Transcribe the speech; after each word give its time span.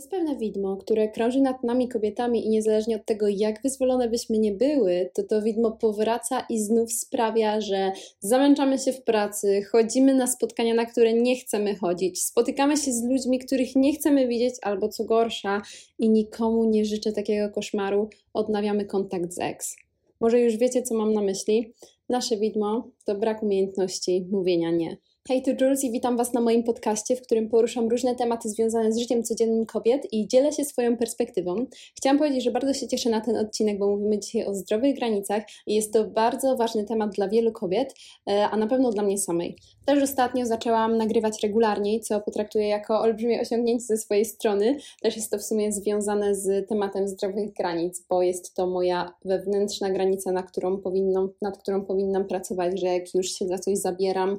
Jest 0.00 0.10
pewne 0.10 0.36
widmo, 0.36 0.76
które 0.76 1.08
krąży 1.08 1.40
nad 1.40 1.64
nami 1.64 1.88
kobietami 1.88 2.46
i 2.46 2.48
niezależnie 2.48 2.96
od 2.96 3.04
tego, 3.04 3.28
jak 3.28 3.62
wyzwolone 3.62 4.08
byśmy 4.08 4.38
nie 4.38 4.52
były, 4.52 5.10
to 5.14 5.22
to 5.22 5.42
widmo 5.42 5.70
powraca 5.70 6.46
i 6.48 6.58
znów 6.58 6.92
sprawia, 6.92 7.60
że 7.60 7.92
zamęczamy 8.20 8.78
się 8.78 8.92
w 8.92 9.02
pracy, 9.02 9.62
chodzimy 9.62 10.14
na 10.14 10.26
spotkania, 10.26 10.74
na 10.74 10.86
które 10.86 11.14
nie 11.14 11.36
chcemy 11.36 11.76
chodzić, 11.76 12.22
spotykamy 12.22 12.76
się 12.76 12.92
z 12.92 13.04
ludźmi, 13.04 13.38
których 13.38 13.76
nie 13.76 13.92
chcemy 13.94 14.28
widzieć, 14.28 14.54
albo 14.62 14.88
co 14.88 15.04
gorsza, 15.04 15.62
i 15.98 16.10
nikomu 16.10 16.64
nie 16.64 16.84
życzę 16.84 17.12
takiego 17.12 17.54
koszmaru, 17.54 18.08
odnawiamy 18.34 18.84
kontakt 18.84 19.32
z 19.32 19.38
ex. 19.40 19.76
Może 20.20 20.40
już 20.40 20.56
wiecie, 20.56 20.82
co 20.82 20.94
mam 20.94 21.12
na 21.12 21.22
myśli? 21.22 21.72
Nasze 22.08 22.36
widmo 22.36 22.88
to 23.04 23.14
brak 23.14 23.42
umiejętności 23.42 24.26
mówienia 24.30 24.70
nie. 24.70 24.96
Hej, 25.28 25.42
tu 25.42 25.50
Jules 25.60 25.84
i 25.84 25.90
witam 25.90 26.16
Was 26.16 26.32
na 26.32 26.40
moim 26.40 26.62
podcaście, 26.62 27.16
w 27.16 27.22
którym 27.22 27.48
poruszam 27.48 27.88
różne 27.88 28.14
tematy 28.14 28.48
związane 28.48 28.92
z 28.92 28.98
życiem 28.98 29.22
codziennym 29.22 29.66
kobiet 29.66 30.12
i 30.12 30.28
dzielę 30.28 30.52
się 30.52 30.64
swoją 30.64 30.96
perspektywą. 30.96 31.66
Chciałam 31.96 32.18
powiedzieć, 32.18 32.44
że 32.44 32.50
bardzo 32.50 32.74
się 32.74 32.88
cieszę 32.88 33.10
na 33.10 33.20
ten 33.20 33.36
odcinek, 33.36 33.78
bo 33.78 33.88
mówimy 33.88 34.18
dzisiaj 34.18 34.46
o 34.46 34.54
zdrowych 34.54 34.96
granicach 34.96 35.42
i 35.66 35.74
jest 35.74 35.92
to 35.92 36.04
bardzo 36.04 36.56
ważny 36.56 36.84
temat 36.84 37.10
dla 37.10 37.28
wielu 37.28 37.52
kobiet, 37.52 37.94
e, 38.30 38.48
a 38.48 38.56
na 38.56 38.66
pewno 38.66 38.90
dla 38.90 39.02
mnie 39.02 39.18
samej. 39.18 39.56
Też 39.86 40.02
ostatnio 40.02 40.46
zaczęłam 40.46 40.96
nagrywać 40.96 41.42
regularniej, 41.42 42.00
co 42.00 42.20
potraktuję 42.20 42.68
jako 42.68 43.00
olbrzymie 43.00 43.40
osiągnięcie 43.40 43.84
ze 43.84 43.96
swojej 43.96 44.24
strony. 44.24 44.76
Też 45.02 45.16
jest 45.16 45.30
to 45.30 45.38
w 45.38 45.42
sumie 45.42 45.72
związane 45.72 46.34
z 46.34 46.68
tematem 46.68 47.08
zdrowych 47.08 47.52
granic, 47.52 48.06
bo 48.08 48.22
jest 48.22 48.54
to 48.54 48.66
moja 48.66 49.14
wewnętrzna 49.24 49.90
granica, 49.90 50.32
na 50.32 50.42
którą 50.42 50.78
powinnam, 50.78 51.28
nad 51.42 51.58
którą 51.58 51.84
powinnam 51.84 52.24
pracować, 52.24 52.80
że 52.80 52.86
jak 52.86 53.14
już 53.14 53.26
się 53.26 53.46
za 53.46 53.58
coś 53.58 53.78
zabieram, 53.78 54.38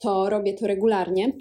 to 0.00 0.30
robię 0.30 0.54
to 0.54 0.66
regularnie, 0.66 1.32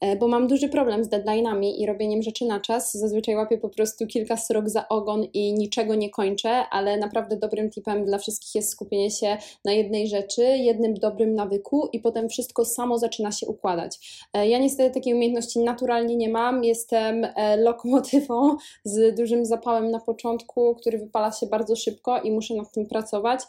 e, 0.00 0.16
bo 0.16 0.28
mam 0.28 0.46
duży 0.46 0.68
problem 0.68 1.04
z 1.04 1.08
deadline'ami 1.08 1.72
i 1.78 1.86
robieniem 1.86 2.22
rzeczy 2.22 2.44
na 2.44 2.60
czas. 2.60 2.92
Zazwyczaj 2.92 3.36
łapię 3.36 3.58
po 3.58 3.68
prostu 3.68 4.06
kilka 4.06 4.36
srok 4.36 4.68
za 4.68 4.88
ogon 4.88 5.24
i 5.32 5.54
niczego 5.54 5.94
nie 5.94 6.10
kończę, 6.10 6.50
ale 6.70 6.96
naprawdę 6.96 7.36
dobrym 7.36 7.70
tipem 7.70 8.04
dla 8.04 8.18
wszystkich 8.18 8.54
jest 8.54 8.70
skupienie 8.70 9.10
się 9.10 9.36
na 9.64 9.72
jednej 9.72 10.08
rzeczy, 10.08 10.42
jednym 10.42 10.94
dobrym 10.94 11.34
nawyku 11.34 11.88
i 11.92 12.00
potem 12.00 12.28
wszystko 12.28 12.64
samo 12.64 12.98
zaczyna 12.98 13.32
się 13.32 13.46
układać. 13.46 14.26
E, 14.34 14.48
ja 14.48 14.58
niestety 14.58 14.94
takiej 14.94 15.14
umiejętności 15.14 15.58
naturalnie 15.58 16.16
nie 16.16 16.28
mam. 16.28 16.64
Jestem 16.64 17.24
e, 17.24 17.56
lokomotywą 17.56 18.56
z 18.84 19.16
dużym 19.16 19.46
zapałem 19.46 19.90
na 19.90 20.00
początku, 20.00 20.74
który 20.74 20.98
wypala 20.98 21.32
się 21.32 21.46
bardzo 21.46 21.76
szybko 21.76 22.20
i 22.20 22.30
muszę 22.30 22.54
nad 22.54 22.72
tym 22.72 22.86
pracować. 22.86 23.40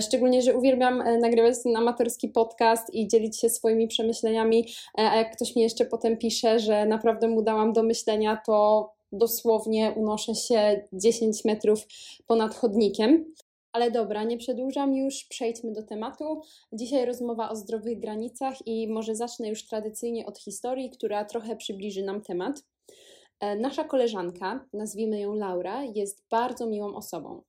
Szczególnie, 0.00 0.42
że 0.42 0.56
uwielbiam 0.56 1.02
nagrywać 1.20 1.54
ten 1.62 1.76
amatorski 1.76 2.28
podcast 2.28 2.94
i 2.94 3.08
dzielić 3.08 3.40
się 3.40 3.50
swoimi 3.50 3.88
przemyśleniami 3.88 4.09
myśleniami, 4.10 4.66
e, 4.98 5.10
a 5.10 5.16
jak 5.16 5.36
ktoś 5.36 5.56
mi 5.56 5.62
jeszcze 5.62 5.84
potem 5.84 6.16
pisze, 6.16 6.58
że 6.58 6.86
naprawdę 6.86 7.28
mu 7.28 7.42
dałam 7.42 7.72
do 7.72 7.82
myślenia, 7.82 8.42
to 8.46 8.90
dosłownie 9.12 9.92
unoszę 9.96 10.34
się 10.34 10.84
10 10.92 11.44
metrów 11.44 11.86
ponad 12.26 12.54
chodnikiem. 12.54 13.24
Ale 13.72 13.90
dobra, 13.90 14.24
nie 14.24 14.38
przedłużam 14.38 14.96
już, 14.96 15.24
przejdźmy 15.24 15.72
do 15.72 15.82
tematu. 15.82 16.42
Dzisiaj 16.72 17.04
rozmowa 17.06 17.50
o 17.50 17.56
zdrowych 17.56 17.98
granicach 17.98 18.66
i 18.66 18.88
może 18.88 19.14
zacznę 19.14 19.48
już 19.48 19.66
tradycyjnie 19.66 20.26
od 20.26 20.38
historii, 20.38 20.90
która 20.90 21.24
trochę 21.24 21.56
przybliży 21.56 22.02
nam 22.02 22.20
temat. 22.20 22.62
E, 23.40 23.56
nasza 23.56 23.84
koleżanka, 23.84 24.66
nazwijmy 24.72 25.20
ją 25.20 25.34
Laura, 25.34 25.84
jest 25.84 26.24
bardzo 26.30 26.66
miłą 26.66 26.94
osobą. 26.94 27.42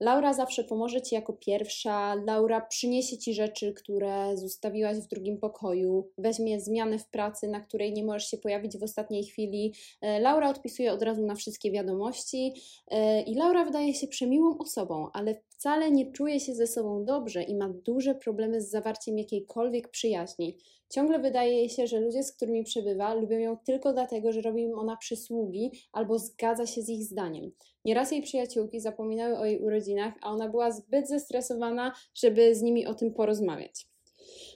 Laura 0.00 0.34
zawsze 0.34 0.64
pomoże 0.64 1.02
Ci 1.02 1.14
jako 1.14 1.32
pierwsza, 1.32 2.14
Laura 2.14 2.60
przyniesie 2.60 3.18
Ci 3.18 3.34
rzeczy, 3.34 3.72
które 3.72 4.36
zostawiłaś 4.36 4.96
w 4.98 5.06
drugim 5.06 5.38
pokoju, 5.38 6.08
weźmie 6.18 6.60
zmianę 6.60 6.98
w 6.98 7.08
pracy, 7.08 7.48
na 7.48 7.60
której 7.60 7.92
nie 7.92 8.04
możesz 8.04 8.30
się 8.30 8.38
pojawić 8.38 8.78
w 8.78 8.82
ostatniej 8.82 9.24
chwili. 9.24 9.74
E, 10.00 10.20
Laura 10.20 10.50
odpisuje 10.50 10.92
od 10.92 11.02
razu 11.02 11.26
na 11.26 11.34
wszystkie 11.34 11.70
wiadomości. 11.70 12.54
E, 12.88 13.22
i 13.22 13.34
Laura 13.34 13.64
wydaje 13.64 13.94
się 13.94 14.06
przemiłą 14.06 14.58
osobą, 14.58 15.08
ale 15.12 15.34
wcale 15.62 15.90
nie 15.90 16.12
czuje 16.12 16.40
się 16.40 16.54
ze 16.54 16.66
sobą 16.66 17.04
dobrze 17.04 17.42
i 17.42 17.54
ma 17.54 17.68
duże 17.68 18.14
problemy 18.14 18.60
z 18.60 18.70
zawarciem 18.70 19.18
jakiejkolwiek 19.18 19.88
przyjaźni. 19.88 20.58
Ciągle 20.90 21.18
wydaje 21.18 21.52
jej 21.52 21.68
się, 21.68 21.86
że 21.86 22.00
ludzie, 22.00 22.22
z 22.22 22.32
którymi 22.32 22.64
przebywa, 22.64 23.14
lubią 23.14 23.38
ją 23.38 23.56
tylko 23.66 23.92
dlatego, 23.92 24.32
że 24.32 24.40
robi 24.40 24.62
im 24.62 24.78
ona 24.78 24.96
przysługi 24.96 25.70
albo 25.92 26.18
zgadza 26.18 26.66
się 26.66 26.82
z 26.82 26.88
ich 26.88 27.04
zdaniem. 27.04 27.50
Nieraz 27.84 28.12
jej 28.12 28.22
przyjaciółki 28.22 28.80
zapominały 28.80 29.38
o 29.38 29.44
jej 29.44 29.60
urodzinach, 29.60 30.14
a 30.22 30.30
ona 30.30 30.48
była 30.48 30.70
zbyt 30.70 31.08
zestresowana, 31.08 31.92
żeby 32.14 32.54
z 32.54 32.62
nimi 32.62 32.86
o 32.86 32.94
tym 32.94 33.14
porozmawiać. 33.14 33.86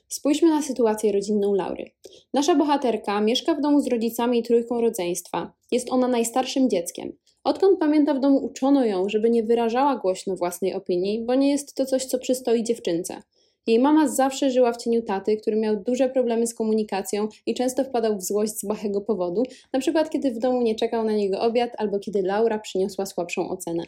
Spójrzmy 0.08 0.48
na 0.48 0.62
sytuację 0.62 1.12
rodzinną 1.12 1.54
Laury. 1.54 1.90
Nasza 2.34 2.54
bohaterka 2.54 3.20
mieszka 3.20 3.54
w 3.54 3.60
domu 3.60 3.80
z 3.80 3.86
rodzicami 3.86 4.38
i 4.38 4.42
trójką 4.42 4.80
rodzeństwa. 4.80 5.52
Jest 5.72 5.92
ona 5.92 6.08
najstarszym 6.08 6.70
dzieckiem. 6.70 7.12
Odkąd 7.46 7.78
pamięta 7.78 8.14
w 8.14 8.20
domu 8.20 8.44
uczono 8.44 8.84
ją, 8.84 9.08
żeby 9.08 9.30
nie 9.30 9.42
wyrażała 9.42 9.96
głośno 9.96 10.36
własnej 10.36 10.74
opinii, 10.74 11.24
bo 11.24 11.34
nie 11.34 11.50
jest 11.50 11.74
to 11.74 11.86
coś, 11.86 12.04
co 12.04 12.18
przystoi 12.18 12.62
dziewczynce. 12.62 13.22
Jej 13.66 13.78
mama 13.78 14.08
zawsze 14.08 14.50
żyła 14.50 14.72
w 14.72 14.76
cieniu 14.76 15.02
taty, 15.02 15.36
który 15.36 15.56
miał 15.56 15.76
duże 15.76 16.08
problemy 16.08 16.46
z 16.46 16.54
komunikacją 16.54 17.28
i 17.46 17.54
często 17.54 17.84
wpadał 17.84 18.16
w 18.16 18.22
złość 18.22 18.52
z 18.52 18.64
błahego 18.64 19.00
powodu, 19.00 19.42
na 19.72 19.80
przykład 19.80 20.10
kiedy 20.10 20.30
w 20.30 20.38
domu 20.38 20.62
nie 20.62 20.74
czekał 20.74 21.04
na 21.04 21.12
niego 21.12 21.40
obiad 21.40 21.70
albo 21.78 21.98
kiedy 21.98 22.22
Laura 22.22 22.58
przyniosła 22.58 23.06
słabszą 23.06 23.48
ocenę. 23.48 23.82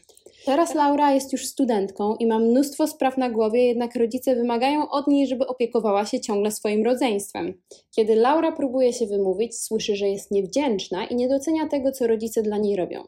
Teraz 0.46 0.74
Laura 0.74 1.14
jest 1.14 1.32
już 1.32 1.46
studentką 1.46 2.16
i 2.16 2.26
ma 2.26 2.38
mnóstwo 2.38 2.86
spraw 2.86 3.18
na 3.18 3.30
głowie, 3.30 3.66
jednak 3.66 3.96
rodzice 3.96 4.36
wymagają 4.36 4.90
od 4.90 5.06
niej, 5.06 5.26
żeby 5.26 5.46
opiekowała 5.46 6.06
się 6.06 6.20
ciągle 6.20 6.50
swoim 6.50 6.84
rodzeństwem. 6.84 7.54
Kiedy 7.96 8.14
Laura 8.14 8.52
próbuje 8.52 8.92
się 8.92 9.06
wymówić, 9.06 9.58
słyszy, 9.58 9.96
że 9.96 10.08
jest 10.08 10.30
niewdzięczna 10.30 11.06
i 11.06 11.16
nie 11.16 11.28
docenia 11.28 11.68
tego, 11.68 11.92
co 11.92 12.06
rodzice 12.06 12.42
dla 12.42 12.58
niej 12.58 12.76
robią. 12.76 13.04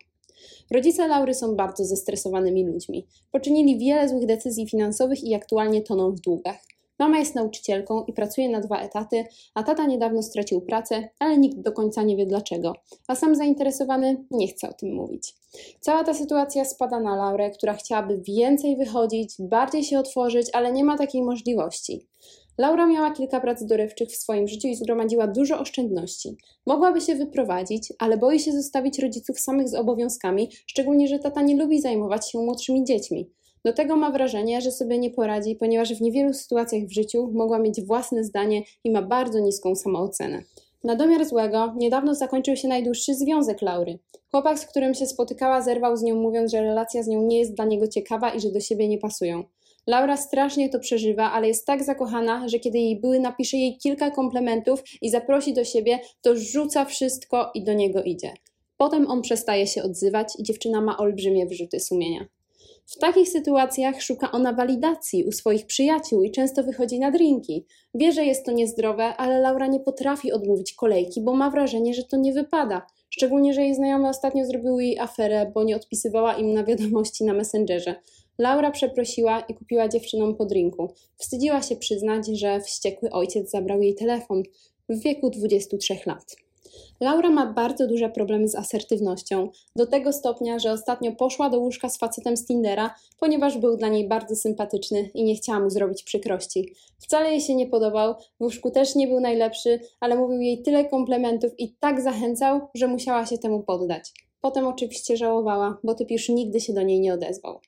Rodzice 0.70 1.08
Laury 1.08 1.34
są 1.34 1.56
bardzo 1.56 1.84
zestresowanymi 1.84 2.66
ludźmi. 2.66 3.06
Poczynili 3.30 3.78
wiele 3.78 4.08
złych 4.08 4.26
decyzji 4.26 4.68
finansowych 4.68 5.24
i 5.24 5.34
aktualnie 5.34 5.82
toną 5.82 6.12
w 6.12 6.20
długach. 6.20 6.58
Mama 6.98 7.18
jest 7.18 7.34
nauczycielką 7.34 8.04
i 8.04 8.12
pracuje 8.12 8.48
na 8.48 8.60
dwa 8.60 8.80
etaty, 8.80 9.24
a 9.54 9.62
tata 9.62 9.86
niedawno 9.86 10.22
stracił 10.22 10.60
pracę, 10.60 11.08
ale 11.18 11.38
nikt 11.38 11.58
do 11.60 11.72
końca 11.72 12.02
nie 12.02 12.16
wie 12.16 12.26
dlaczego, 12.26 12.74
a 13.08 13.14
sam 13.14 13.34
zainteresowany 13.34 14.24
nie 14.30 14.48
chce 14.48 14.68
o 14.68 14.72
tym 14.72 14.94
mówić. 14.94 15.34
Cała 15.80 16.04
ta 16.04 16.14
sytuacja 16.14 16.64
spada 16.64 17.00
na 17.00 17.16
Laurę, 17.16 17.50
która 17.50 17.74
chciałaby 17.74 18.18
więcej 18.18 18.76
wychodzić, 18.76 19.34
bardziej 19.38 19.84
się 19.84 19.98
otworzyć, 19.98 20.46
ale 20.52 20.72
nie 20.72 20.84
ma 20.84 20.98
takiej 20.98 21.22
możliwości. 21.22 22.06
Laura 22.58 22.86
miała 22.86 23.10
kilka 23.10 23.40
prac 23.40 23.64
dorywczych 23.64 24.08
w 24.08 24.16
swoim 24.16 24.48
życiu 24.48 24.68
i 24.68 24.76
zgromadziła 24.76 25.26
dużo 25.26 25.58
oszczędności. 25.58 26.36
Mogłaby 26.66 27.00
się 27.00 27.14
wyprowadzić, 27.14 27.92
ale 27.98 28.16
boi 28.16 28.40
się 28.40 28.52
zostawić 28.52 28.98
rodziców 28.98 29.40
samych 29.40 29.68
z 29.68 29.74
obowiązkami, 29.74 30.50
szczególnie, 30.66 31.08
że 31.08 31.18
tata 31.18 31.42
nie 31.42 31.56
lubi 31.56 31.80
zajmować 31.80 32.30
się 32.30 32.38
młodszymi 32.38 32.84
dziećmi. 32.84 33.30
Do 33.64 33.72
tego 33.72 33.96
ma 33.96 34.10
wrażenie, 34.10 34.60
że 34.60 34.72
sobie 34.72 34.98
nie 34.98 35.10
poradzi, 35.10 35.56
ponieważ 35.56 35.94
w 35.94 36.00
niewielu 36.00 36.32
sytuacjach 36.32 36.82
w 36.82 36.92
życiu 36.92 37.30
mogła 37.34 37.58
mieć 37.58 37.82
własne 37.82 38.24
zdanie 38.24 38.62
i 38.84 38.90
ma 38.90 39.02
bardzo 39.02 39.38
niską 39.38 39.74
samoocenę. 39.74 40.42
Na 40.84 40.96
domiar 40.96 41.26
złego, 41.26 41.74
niedawno 41.76 42.14
zakończył 42.14 42.56
się 42.56 42.68
najdłuższy 42.68 43.14
związek 43.14 43.62
Laury. 43.62 43.98
Chłopak, 44.30 44.58
z 44.58 44.66
którym 44.66 44.94
się 44.94 45.06
spotykała, 45.06 45.62
zerwał 45.62 45.96
z 45.96 46.02
nią, 46.02 46.16
mówiąc, 46.16 46.50
że 46.50 46.62
relacja 46.62 47.02
z 47.02 47.08
nią 47.08 47.22
nie 47.22 47.38
jest 47.38 47.54
dla 47.54 47.64
niego 47.64 47.88
ciekawa 47.88 48.30
i 48.30 48.40
że 48.40 48.52
do 48.52 48.60
siebie 48.60 48.88
nie 48.88 48.98
pasują. 48.98 49.44
Laura 49.86 50.16
strasznie 50.16 50.68
to 50.68 50.78
przeżywa, 50.78 51.32
ale 51.32 51.48
jest 51.48 51.66
tak 51.66 51.84
zakochana, 51.84 52.48
że 52.48 52.58
kiedy 52.58 52.78
jej 52.78 53.00
były 53.00 53.20
napisze 53.20 53.56
jej 53.56 53.78
kilka 53.78 54.10
komplementów 54.10 54.82
i 55.02 55.10
zaprosi 55.10 55.54
do 55.54 55.64
siebie, 55.64 55.98
to 56.22 56.36
rzuca 56.36 56.84
wszystko 56.84 57.50
i 57.54 57.64
do 57.64 57.72
niego 57.72 58.02
idzie. 58.02 58.32
Potem 58.76 59.10
on 59.10 59.22
przestaje 59.22 59.66
się 59.66 59.82
odzywać 59.82 60.32
i 60.38 60.42
dziewczyna 60.42 60.80
ma 60.80 60.98
olbrzymie 60.98 61.46
wyrzuty 61.46 61.80
sumienia. 61.80 62.26
W 62.86 62.98
takich 62.98 63.28
sytuacjach 63.28 64.02
szuka 64.02 64.32
ona 64.32 64.52
walidacji 64.52 65.24
u 65.24 65.32
swoich 65.32 65.66
przyjaciół 65.66 66.22
i 66.22 66.30
często 66.30 66.62
wychodzi 66.62 66.98
na 66.98 67.10
drinki. 67.10 67.66
Wie, 67.94 68.12
że 68.12 68.24
jest 68.24 68.46
to 68.46 68.52
niezdrowe, 68.52 69.16
ale 69.16 69.40
Laura 69.40 69.66
nie 69.66 69.80
potrafi 69.80 70.32
odmówić 70.32 70.72
kolejki, 70.72 71.20
bo 71.20 71.34
ma 71.34 71.50
wrażenie, 71.50 71.94
że 71.94 72.04
to 72.04 72.16
nie 72.16 72.32
wypada. 72.32 72.86
Szczególnie, 73.10 73.54
że 73.54 73.62
jej 73.62 73.74
znajome 73.74 74.08
ostatnio 74.08 74.44
zrobiły 74.44 74.84
jej 74.84 74.98
aferę, 74.98 75.50
bo 75.54 75.64
nie 75.64 75.76
odpisywała 75.76 76.34
im 76.34 76.54
na 76.54 76.64
wiadomości 76.64 77.24
na 77.24 77.32
Messengerze. 77.32 77.94
Laura 78.40 78.70
przeprosiła 78.70 79.40
i 79.40 79.54
kupiła 79.54 79.88
dziewczynom 79.88 80.34
po 80.34 80.46
drinku. 80.46 80.94
Wstydziła 81.16 81.62
się 81.62 81.76
przyznać, 81.76 82.26
że 82.26 82.60
wściekły 82.60 83.10
ojciec 83.10 83.50
zabrał 83.50 83.82
jej 83.82 83.94
telefon 83.94 84.42
w 84.88 85.02
wieku 85.02 85.30
23 85.30 85.98
lat. 86.06 86.36
Laura 87.00 87.30
ma 87.30 87.52
bardzo 87.52 87.86
duże 87.86 88.08
problemy 88.08 88.48
z 88.48 88.54
asertywnością, 88.54 89.48
do 89.76 89.86
tego 89.86 90.12
stopnia, 90.12 90.58
że 90.58 90.72
ostatnio 90.72 91.12
poszła 91.12 91.50
do 91.50 91.58
łóżka 91.58 91.88
z 91.88 91.98
facetem 91.98 92.36
z 92.36 92.46
Tindera, 92.46 92.94
ponieważ 93.18 93.58
był 93.58 93.76
dla 93.76 93.88
niej 93.88 94.08
bardzo 94.08 94.36
sympatyczny 94.36 95.10
i 95.14 95.24
nie 95.24 95.34
chciała 95.34 95.60
mu 95.60 95.70
zrobić 95.70 96.02
przykrości. 96.02 96.74
Wcale 96.98 97.30
jej 97.30 97.40
się 97.40 97.54
nie 97.54 97.66
podobał, 97.66 98.14
w 98.40 98.42
łóżku 98.42 98.70
też 98.70 98.94
nie 98.94 99.08
był 99.08 99.20
najlepszy, 99.20 99.80
ale 100.00 100.16
mówił 100.16 100.40
jej 100.40 100.62
tyle 100.62 100.84
komplementów 100.84 101.52
i 101.58 101.74
tak 101.80 102.00
zachęcał, 102.00 102.60
że 102.74 102.88
musiała 102.88 103.26
się 103.26 103.38
temu 103.38 103.62
poddać. 103.62 104.12
Potem 104.40 104.66
oczywiście 104.66 105.16
żałowała, 105.16 105.78
bo 105.84 105.94
typ 105.94 106.10
już 106.10 106.28
nigdy 106.28 106.60
się 106.60 106.72
do 106.72 106.82
niej 106.82 107.00
nie 107.00 107.14
odezwał. 107.14 107.60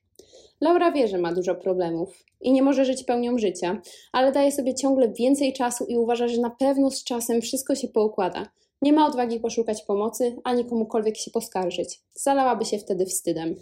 Laura 0.62 0.92
wie, 0.92 1.08
że 1.08 1.18
ma 1.18 1.32
dużo 1.32 1.54
problemów 1.54 2.24
i 2.40 2.52
nie 2.52 2.62
może 2.62 2.84
żyć 2.84 3.04
pełnią 3.04 3.38
życia, 3.38 3.80
ale 4.12 4.32
daje 4.32 4.52
sobie 4.52 4.74
ciągle 4.74 5.08
więcej 5.08 5.52
czasu 5.52 5.84
i 5.84 5.96
uważa, 5.96 6.28
że 6.28 6.40
na 6.40 6.50
pewno 6.50 6.90
z 6.90 7.04
czasem 7.04 7.40
wszystko 7.40 7.74
się 7.74 7.88
poukłada. 7.88 8.46
Nie 8.82 8.92
ma 8.92 9.06
odwagi 9.06 9.40
poszukać 9.40 9.82
pomocy, 9.82 10.36
ani 10.44 10.64
komukolwiek 10.64 11.16
się 11.16 11.30
poskarżyć. 11.30 12.00
Zalałaby 12.14 12.64
się 12.64 12.78
wtedy 12.78 13.06
wstydem. 13.06 13.54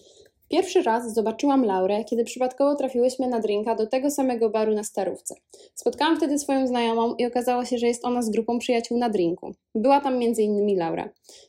Pierwszy 0.53 0.83
raz 0.83 1.15
zobaczyłam 1.15 1.65
Laurę, 1.65 2.05
kiedy 2.05 2.25
przypadkowo 2.25 2.75
trafiłyśmy 2.75 3.29
na 3.29 3.41
drinka 3.41 3.75
do 3.75 3.87
tego 3.87 4.11
samego 4.11 4.51
baru 4.51 4.75
na 4.75 4.85
Starówce. 4.85 5.35
Spotkałam 5.75 6.17
wtedy 6.17 6.39
swoją 6.39 6.67
znajomą 6.67 7.15
i 7.15 7.27
okazało 7.27 7.65
się, 7.65 7.79
że 7.79 7.87
jest 7.87 8.05
ona 8.05 8.23
z 8.23 8.31
grupą 8.31 8.59
przyjaciół 8.59 8.99
na 8.99 9.11
drinku. 9.11 9.55
Była 9.75 10.01
tam 10.01 10.15
m.in. 10.15 10.79
Laura. 10.79 11.09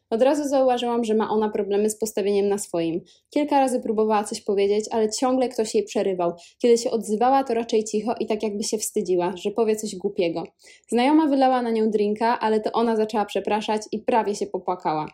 Od 0.10 0.22
razu 0.22 0.50
zauważyłam, 0.50 1.04
że 1.04 1.14
ma 1.14 1.30
ona 1.30 1.50
problemy 1.50 1.90
z 1.90 1.98
postawieniem 1.98 2.50
na 2.50 2.58
swoim. 2.58 3.02
Kilka 3.30 3.60
razy 3.60 3.80
próbowała 3.80 4.24
coś 4.24 4.42
powiedzieć, 4.42 4.86
ale 4.92 5.10
ciągle 5.10 5.50
ktoś 5.50 5.76
jej 5.76 5.84
przerywał. 5.84 6.34
Kiedy 6.60 6.78
się 6.78 6.92
odzywała, 6.92 7.44
to 7.44 7.54
raczej 7.54 7.84
cicho 7.84 8.16
i 8.20 8.26
tak 8.26 8.44
jakby 8.44 8.64
się 8.64 8.78
wstydziła, 8.78 9.34
że 9.36 9.52
powie 9.52 9.76
coś 9.76 9.96
głupiego. 9.96 10.44
Znajoma 10.90 11.28
wylała 11.28 11.62
na 11.62 11.72
nią 11.72 11.90
drinka, 11.90 12.40
ale 12.40 12.60
to 12.60 12.72
ona 12.72 12.96
zaczęła 12.96 13.26
przepraszać 13.26 13.82
i 13.92 14.00
prawie 14.00 14.36
się 14.36 14.48
popłakała. 14.48 15.08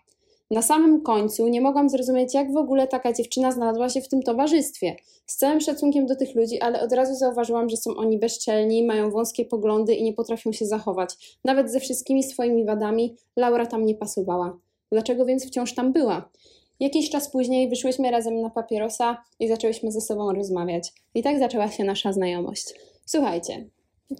Na 0.51 0.61
samym 0.61 1.01
końcu 1.01 1.47
nie 1.47 1.61
mogłam 1.61 1.89
zrozumieć, 1.89 2.33
jak 2.33 2.53
w 2.53 2.57
ogóle 2.57 2.87
taka 2.87 3.13
dziewczyna 3.13 3.51
znalazła 3.51 3.89
się 3.89 4.01
w 4.01 4.07
tym 4.07 4.23
towarzystwie. 4.23 4.95
Z 5.25 5.37
całym 5.37 5.61
szacunkiem 5.61 6.05
do 6.05 6.15
tych 6.15 6.35
ludzi, 6.35 6.61
ale 6.61 6.81
od 6.81 6.93
razu 6.93 7.15
zauważyłam, 7.15 7.69
że 7.69 7.77
są 7.77 7.95
oni 7.95 8.17
bezczelni, 8.17 8.85
mają 8.85 9.11
wąskie 9.11 9.45
poglądy 9.45 9.95
i 9.95 10.03
nie 10.03 10.13
potrafią 10.13 10.51
się 10.51 10.65
zachować. 10.65 11.37
Nawet 11.43 11.71
ze 11.71 11.79
wszystkimi 11.79 12.23
swoimi 12.23 12.65
wadami 12.65 13.15
Laura 13.35 13.65
tam 13.65 13.85
nie 13.85 13.95
pasowała. 13.95 14.57
Dlaczego 14.91 15.25
więc 15.25 15.47
wciąż 15.47 15.73
tam 15.73 15.93
była? 15.93 16.29
Jakiś 16.79 17.09
czas 17.09 17.31
później 17.31 17.69
wyszłyśmy 17.69 18.11
razem 18.11 18.41
na 18.41 18.49
papierosa 18.49 19.17
i 19.39 19.47
zaczęłyśmy 19.47 19.91
ze 19.91 20.01
sobą 20.01 20.33
rozmawiać. 20.33 20.93
I 21.15 21.23
tak 21.23 21.39
zaczęła 21.39 21.71
się 21.71 21.83
nasza 21.83 22.13
znajomość. 22.13 22.73
Słuchajcie, 23.05 23.69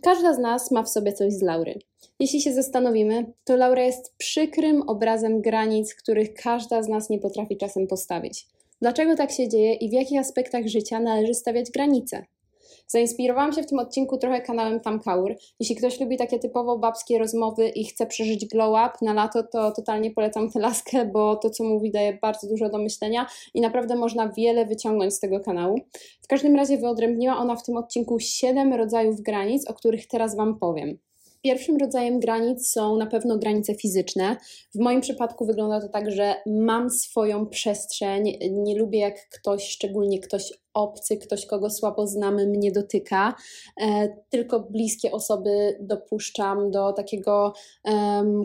każda 0.01 0.33
z 0.33 0.39
nas 0.39 0.71
ma 0.71 0.83
w 0.83 0.89
sobie 0.89 1.13
coś 1.13 1.33
z 1.33 1.41
Laury. 1.41 1.79
Jeśli 2.19 2.41
się 2.41 2.53
zastanowimy, 2.53 3.33
to 3.43 3.55
Laura 3.55 3.83
jest 3.83 4.13
przykrym 4.17 4.81
obrazem 4.81 5.41
granic, 5.41 5.95
których 5.95 6.33
każda 6.33 6.83
z 6.83 6.87
nas 6.87 7.09
nie 7.09 7.19
potrafi 7.19 7.57
czasem 7.57 7.87
postawić. 7.87 8.47
Dlaczego 8.81 9.15
tak 9.15 9.31
się 9.31 9.49
dzieje 9.49 9.73
i 9.73 9.89
w 9.89 9.93
jakich 9.93 10.19
aspektach 10.19 10.67
życia 10.67 10.99
należy 10.99 11.33
stawiać 11.33 11.71
granice? 11.71 12.25
Zainspirowałam 12.87 13.53
się 13.53 13.63
w 13.63 13.65
tym 13.65 13.79
odcinku 13.79 14.17
trochę 14.17 14.41
kanałem 14.41 14.79
Tamkaur. 14.79 15.35
Jeśli 15.59 15.75
ktoś 15.75 15.99
lubi 15.99 16.17
takie 16.17 16.39
typowo 16.39 16.77
babskie 16.77 17.19
rozmowy 17.19 17.69
i 17.69 17.85
chce 17.85 18.05
przeżyć 18.05 18.45
glow 18.45 18.69
up 18.69 19.05
na 19.05 19.13
lato, 19.13 19.43
to 19.43 19.71
totalnie 19.71 20.11
polecam 20.11 20.51
tę 20.51 20.59
laskę, 20.59 21.05
bo 21.05 21.35
to, 21.35 21.49
co 21.49 21.63
mówi, 21.63 21.91
daje 21.91 22.17
bardzo 22.21 22.47
dużo 22.47 22.69
do 22.69 22.77
myślenia 22.77 23.27
i 23.53 23.61
naprawdę 23.61 23.95
można 23.95 24.29
wiele 24.29 24.65
wyciągnąć 24.65 25.13
z 25.13 25.19
tego 25.19 25.39
kanału. 25.39 25.79
W 26.21 26.27
każdym 26.27 26.55
razie 26.55 26.77
wyodrębniła 26.77 27.37
ona 27.37 27.55
w 27.55 27.63
tym 27.63 27.77
odcinku 27.77 28.19
7 28.19 28.73
rodzajów 28.73 29.21
granic, 29.21 29.69
o 29.69 29.73
których 29.73 30.07
teraz 30.07 30.35
Wam 30.35 30.59
powiem. 30.59 30.97
Pierwszym 31.41 31.77
rodzajem 31.77 32.19
granic 32.19 32.71
są 32.71 32.97
na 32.97 33.05
pewno 33.05 33.37
granice 33.37 33.75
fizyczne. 33.75 34.37
W 34.75 34.79
moim 34.79 35.01
przypadku 35.01 35.45
wygląda 35.45 35.81
to 35.81 35.89
tak, 35.89 36.11
że 36.11 36.35
mam 36.45 36.89
swoją 36.89 37.47
przestrzeń. 37.47 38.37
Nie 38.51 38.79
lubię, 38.79 38.99
jak 38.99 39.29
ktoś, 39.29 39.69
szczególnie 39.69 40.19
ktoś 40.19 40.53
obcy, 40.73 41.17
ktoś, 41.17 41.45
kogo 41.45 41.69
słabo 41.69 42.07
znamy, 42.07 42.47
mnie 42.47 42.71
dotyka. 42.71 43.35
E, 43.81 44.09
tylko 44.29 44.59
bliskie 44.59 45.11
osoby 45.11 45.77
dopuszczam 45.81 46.71
do 46.71 46.93
takiego 46.93 47.53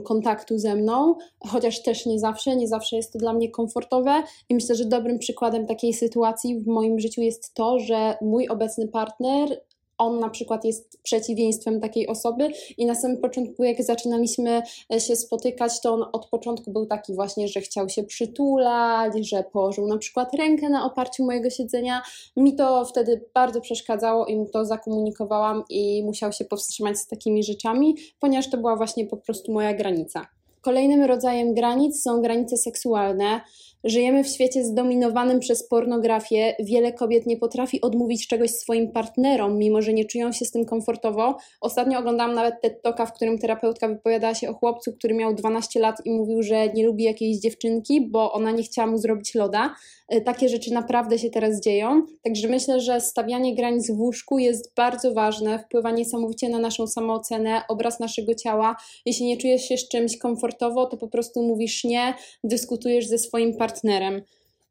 kontaktu 0.05 0.59
ze 0.59 0.75
mną, 0.75 1.15
chociaż 1.49 1.83
też 1.83 2.06
nie 2.06 2.19
zawsze, 2.19 2.56
nie 2.56 2.69
zawsze 2.69 2.97
jest 2.97 3.12
to 3.12 3.19
dla 3.19 3.33
mnie 3.33 3.50
komfortowe. 3.50 4.23
I 4.49 4.55
myślę, 4.55 4.75
że 4.75 4.85
dobrym 4.85 5.19
przykładem 5.19 5.67
takiej 5.67 5.95
sytuacji 5.95 6.61
w 6.61 6.67
moim 6.67 7.00
życiu 7.00 7.21
jest 7.21 7.55
to, 7.55 7.79
że 7.79 8.17
mój 8.21 8.49
obecny 8.49 8.88
partner 8.88 9.61
on 10.02 10.20
na 10.20 10.31
przykład 10.31 10.64
jest 10.64 11.02
przeciwieństwem 11.02 11.81
takiej 11.81 12.08
osoby 12.08 12.49
i 12.78 12.87
na 12.87 12.94
samym 12.94 13.19
początku, 13.19 13.64
jak 13.64 13.82
zaczynaliśmy 13.82 14.62
e, 14.94 15.00
się 15.00 15.16
spotykać, 15.16 15.81
to 15.81 15.94
on 15.94 16.04
od 16.12 16.26
początku 16.26 16.72
był 16.72 16.87
taki 16.87 17.14
właśnie, 17.14 17.49
że 17.49 17.60
chciał 17.60 17.88
się 17.88 18.04
przytulać, 18.04 19.28
że 19.28 19.44
położył 19.52 19.87
na 19.87 19.99
przykład 19.99 20.34
rękę 20.34 20.69
na 20.69 20.84
oparciu 20.87 21.25
mojego 21.25 21.50
siedzenia. 21.50 22.02
Mi 22.37 22.56
to 22.56 22.84
wtedy 22.84 23.25
bardzo 23.34 23.60
przeszkadzało 23.60 24.26
i 24.26 24.37
mu 24.37 24.46
to 24.46 24.64
zakomunikowałam 24.64 25.64
i 25.70 26.02
musiał 26.04 26.32
się 26.32 26.44
powstrzymać 26.44 26.99
z 26.99 27.06
takimi 27.06 27.44
rzeczami, 27.44 27.96
ponieważ 28.20 28.50
to 28.50 28.56
była 28.56 28.76
właśnie 28.76 29.06
po 29.06 29.16
prostu 29.16 29.52
moja 29.52 29.75
granica. 29.75 30.26
Kolejnym 30.62 31.03
rodzajem 31.03 31.55
granic 31.55 32.03
są 32.03 32.23
granice 32.23 32.56
seksualne. 32.56 33.41
Żyjemy 33.85 34.25
w 34.25 34.29
świecie 34.29 34.64
zdominowanym 34.64 35.41
przez 35.41 35.69
pornografię. 35.69 36.56
Wiele 36.61 36.93
kobiet 36.93 37.26
nie 37.26 37.37
potrafi 37.37 37.81
odmówić 37.81 38.29
czegoś 38.29 38.50
swoim 38.50 38.93
partnerom, 38.93 39.59
mimo 39.59 39.82
że 39.82 39.93
nie 39.93 40.05
czują 40.05 40.32
się 40.32 40.44
z 40.44 40.50
tym 40.50 40.64
komfortowo. 40.64 41.37
Ostatnio 41.61 41.99
oglądałam 41.99 42.35
nawet 42.35 42.61
TED 42.61 42.82
Talka, 42.82 43.06
w 43.06 43.12
którym 43.12 43.38
terapeutka 43.38 43.88
wypowiadała 43.88 44.35
się 44.35 44.50
o 44.50 44.55
chłopcu, 44.55 44.93
który 44.93 45.14
miał 45.14 45.35
12 45.35 45.81
lat 45.81 45.97
i 46.05 46.11
mówił, 46.11 46.43
że 46.43 46.69
nie 46.69 46.87
lubi 46.87 47.05
jakiejś 47.05 47.38
dziewczynki, 47.38 48.09
bo 48.11 48.32
ona 48.32 48.50
nie 48.50 48.62
chciała 48.62 48.91
mu 48.91 48.99
zrobić 48.99 49.35
loda. 49.35 49.75
E, 50.09 50.20
takie 50.20 50.49
rzeczy 50.49 50.73
naprawdę 50.73 51.19
się 51.19 51.31
teraz 51.31 51.61
dzieją. 51.61 52.03
Także 52.25 52.49
myślę, 52.49 52.81
że 52.81 53.00
stawianie 53.00 53.55
granic 53.55 53.91
w 53.91 54.00
łóżku 54.00 54.38
jest 54.38 54.75
bardzo 54.76 55.14
ważne, 55.14 55.59
wpływa 55.59 55.91
niesamowicie 55.91 56.49
na 56.49 56.59
naszą 56.59 56.87
samoocenę, 56.87 57.62
obraz 57.69 58.00
naszego 58.00 58.35
ciała. 58.35 58.76
Jeśli 59.06 59.26
nie 59.26 59.37
czujesz 59.37 59.62
się 59.62 59.76
z 59.76 59.88
czymś 59.88 60.19
komfortowo, 60.19 60.51
to 60.58 60.96
po 60.96 61.08
prostu 61.08 61.43
mówisz 61.43 61.84
nie, 61.84 62.14
dyskutujesz 62.44 63.06
ze 63.06 63.19
swoim 63.19 63.56
partnerem. 63.56 64.22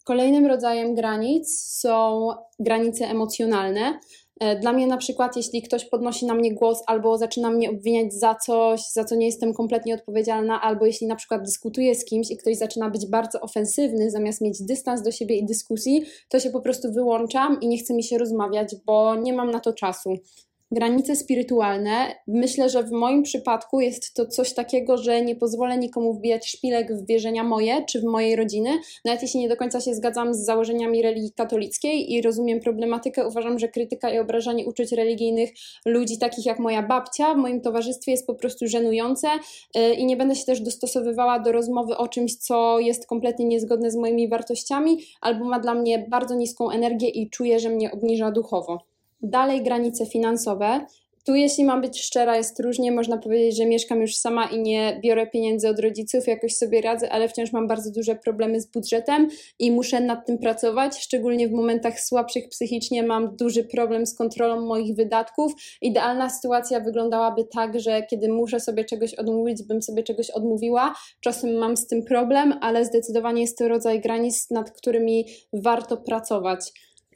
Kolejnym 0.04 0.46
rodzajem 0.46 0.96
granic 0.96 1.62
są 1.80 2.30
granice 2.60 3.06
emocjonalne. 3.06 4.00
E, 4.42 4.60
dla 4.60 4.74
mnie 4.74 4.88
na 4.88 4.98
przykład, 4.98 5.36
jeśli 5.38 5.62
ktoś 5.62 5.86
podnosi 5.86 6.26
na 6.26 6.34
mnie 6.34 6.54
głos 6.54 6.84
albo 6.88 7.18
zaczyna 7.18 7.50
mnie 7.50 7.70
obwiniać 7.70 8.14
za 8.14 8.36
coś, 8.36 8.82
za 8.82 9.04
co 9.04 9.16
nie 9.16 9.26
jestem 9.26 9.54
kompletnie 9.54 9.96
odpowiedzialna, 9.96 10.62
albo 10.62 10.86
jeśli 10.86 11.08
na 11.08 11.16
przykład 11.16 11.42
dyskutuję 11.42 11.96
z 11.96 12.06
kimś 12.06 12.32
i 12.32 12.38
ktoś 12.38 12.58
zaczyna 12.58 12.90
być 12.90 13.08
bardzo 13.08 13.42
ofensywny, 13.42 14.12
zamiast 14.12 14.42
mieć 14.42 14.62
dystans 14.62 15.02
do 15.02 15.12
siebie 15.12 15.36
i 15.36 15.46
dyskusji, 15.46 16.06
to 16.30 16.40
się 16.40 16.50
po 16.50 16.62
prostu 16.62 16.92
wyłączam 16.92 17.58
i 17.62 17.68
nie 17.68 17.78
chce 17.78 17.94
mi 17.94 18.04
się 18.04 18.18
rozmawiać, 18.18 18.76
bo 18.86 19.16
nie 19.16 19.34
mam 19.34 19.52
na 19.52 19.60
to 19.60 19.74
czasu 19.74 20.14
granice 20.72 21.16
spirytualne. 21.16 22.16
Myślę, 22.28 22.70
że 22.70 22.84
w 22.84 22.92
moim 22.92 23.24
przypadku 23.24 23.82
jest 23.82 24.14
to 24.14 24.26
coś 24.26 24.54
takiego, 24.54 24.98
że 24.98 25.22
nie 25.22 25.36
pozwolę 25.36 25.78
nikomu 25.78 26.14
wbijać 26.14 26.48
szpilek 26.48 26.94
w 26.94 27.06
wierzenia 27.08 27.44
moje 27.44 27.86
czy 27.86 28.02
w 28.02 28.04
mojej 28.04 28.36
rodziny. 28.36 28.70
Nawet 29.06 29.22
jeśli 29.22 29.40
nie 29.40 29.50
do 29.50 29.58
końca 29.58 29.82
się 29.82 29.94
zgadzam 29.94 30.34
z 30.34 30.46
założeniami 30.46 31.02
religii 31.02 31.32
katolickiej 31.32 32.14
i 32.14 32.22
rozumiem 32.22 32.60
problematykę, 32.60 33.28
uważam, 33.28 33.60
że 33.60 33.68
krytyka 33.68 34.10
i 34.14 34.20
obrażanie 34.20 34.66
uczuć 34.66 34.92
religijnych 34.92 35.50
ludzi 35.86 36.18
takich 36.18 36.46
jak 36.46 36.60
moja 36.60 36.84
babcia 36.84 37.34
w 37.34 37.38
moim 37.38 37.62
towarzystwie 37.62 38.12
jest 38.12 38.28
po 38.28 38.36
prostu 38.36 38.68
żenujące 38.68 39.28
y, 39.78 39.94
i 39.94 40.06
nie 40.06 40.18
będę 40.18 40.36
się 40.36 40.46
też 40.46 40.62
dostosowywała 40.62 41.40
do 41.40 41.52
rozmowy 41.52 41.98
o 41.98 42.08
czymś, 42.08 42.36
co 42.36 42.80
jest 42.80 43.08
kompletnie 43.08 43.46
niezgodne 43.46 43.92
z 43.92 43.96
moimi 43.96 44.30
wartościami 44.30 44.98
albo 45.22 45.46
ma 45.46 45.60
dla 45.60 45.74
mnie 45.74 46.06
bardzo 46.10 46.36
niską 46.36 46.70
energię 46.70 47.10
i 47.10 47.30
czuję, 47.30 47.60
że 47.60 47.70
mnie 47.70 47.92
obniża 47.92 48.32
duchowo. 48.32 48.91
Dalej 49.24 49.64
granice 49.64 50.06
finansowe. 50.06 50.86
Tu, 51.26 51.36
jeśli 51.36 51.64
mam 51.64 51.82
być 51.82 52.02
szczera, 52.02 52.38
jest 52.38 52.60
różnie. 52.60 52.92
Można 52.92 53.18
powiedzieć, 53.18 53.58
że 53.58 53.66
mieszkam 53.66 54.02
już 54.02 54.16
sama 54.16 54.46
i 54.46 54.60
nie 54.60 55.00
biorę 55.04 55.28
pieniędzy 55.28 55.70
od 55.70 55.80
rodziców, 55.80 56.28
jakoś 56.28 56.56
sobie 56.56 56.82
radzę, 56.82 57.12
ale 57.12 57.30
wciąż 57.30 57.52
mam 57.52 57.68
bardzo 57.68 57.92
duże 57.92 58.16
problemy 58.16 58.62
z 58.62 58.66
budżetem 58.66 59.30
i 59.60 59.72
muszę 59.72 60.00
nad 60.00 60.26
tym 60.26 60.38
pracować. 60.38 60.98
Szczególnie 61.00 61.48
w 61.48 61.52
momentach 61.52 62.00
słabszych 62.00 62.50
psychicznie 62.50 63.04
mam 63.04 63.36
duży 63.36 63.64
problem 63.64 64.06
z 64.06 64.16
kontrolą 64.16 64.62
moich 64.62 64.96
wydatków. 64.96 65.54
Idealna 65.82 66.30
sytuacja 66.30 66.80
wyglądałaby 66.80 67.44
tak, 67.44 67.80
że 67.80 68.04
kiedy 68.10 68.30
muszę 68.30 68.60
sobie 68.60 68.86
czegoś 68.86 69.14
odmówić, 69.14 69.64
bym 69.64 69.82
sobie 69.82 70.04
czegoś 70.04 70.30
odmówiła. 70.30 70.94
Czasem 71.20 71.54
mam 71.54 71.78
z 71.78 71.88
tym 71.88 72.04
problem, 72.04 72.54
ale 72.62 72.86
zdecydowanie 72.86 73.42
jest 73.42 73.58
to 73.58 73.68
rodzaj 73.68 74.02
granic, 74.02 74.50
nad 74.50 74.72
którymi 74.72 75.26
warto 75.54 75.98
pracować. 75.98 76.72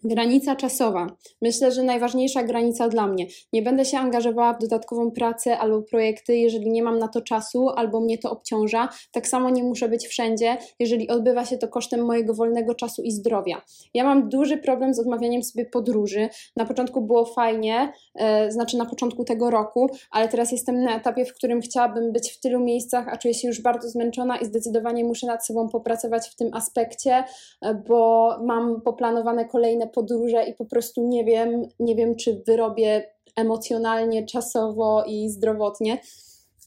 Granica 0.06 0.56
czasowa. 0.56 1.08
Myślę, 1.42 1.72
że 1.72 1.84
najważniejsza 1.84 2.44
granica 2.44 2.90
dla 2.90 3.08
mnie. 3.08 3.26
Nie 3.54 3.62
będę 3.62 3.86
się 3.86 3.98
angażowała 3.98 4.54
w 4.54 4.60
dodatkową 4.60 5.12
pracę 5.12 5.58
albo 5.58 5.82
projekty, 5.82 6.38
jeżeli 6.38 6.72
nie 6.72 6.84
mam 6.84 7.00
na 7.00 7.08
to 7.08 7.22
czasu 7.22 7.70
albo 7.70 8.02
mnie 8.02 8.18
to 8.18 8.32
obciąża. 8.32 8.90
Tak 9.12 9.28
samo 9.28 9.50
nie 9.50 9.64
muszę 9.64 9.90
być 9.90 10.08
wszędzie, 10.08 10.58
jeżeli 10.80 11.10
odbywa 11.10 11.46
się 11.46 11.58
to 11.58 11.68
kosztem 11.68 12.06
mojego 12.06 12.34
wolnego 12.34 12.76
czasu 12.76 13.02
i 13.04 13.12
zdrowia. 13.12 13.62
Ja 13.94 14.04
mam 14.04 14.30
duży 14.30 14.58
problem 14.58 14.94
z 14.94 15.00
odmawianiem 15.00 15.44
sobie 15.44 15.66
podróży. 15.66 16.30
Na 16.56 16.66
początku 16.66 17.02
było 17.02 17.26
fajnie, 17.26 17.94
e, 18.16 18.52
znaczy 18.52 18.78
na 18.78 18.86
początku 18.86 19.24
tego 19.24 19.52
roku, 19.52 19.90
ale 20.12 20.28
teraz 20.28 20.52
jestem 20.52 20.84
na 20.84 20.98
etapie, 20.98 21.26
w 21.26 21.34
którym 21.34 21.62
chciałabym 21.62 22.12
być 22.12 22.32
w 22.32 22.40
tylu 22.40 22.60
miejscach, 22.60 23.08
a 23.08 23.18
czuję 23.18 23.34
się 23.34 23.48
już 23.48 23.62
bardzo 23.62 23.90
zmęczona 23.90 24.38
i 24.38 24.46
zdecydowanie 24.46 25.04
muszę 25.04 25.28
nad 25.28 25.46
sobą 25.46 25.70
popracować 25.70 26.30
w 26.30 26.36
tym 26.36 26.50
aspekcie, 26.54 27.24
e, 27.62 27.74
bo 27.74 28.30
mam 28.44 28.82
poplanowane 28.82 29.46
kolejne 29.46 29.95
podróże 29.96 30.44
i 30.44 30.54
po 30.54 30.66
prostu 30.66 31.08
nie 31.08 31.24
wiem, 31.24 31.62
nie 31.80 31.96
wiem, 31.96 32.16
czy 32.16 32.44
wyrobię 32.48 33.12
emocjonalnie, 33.36 34.26
czasowo 34.26 35.04
i 35.08 35.30
zdrowotnie. 35.30 35.98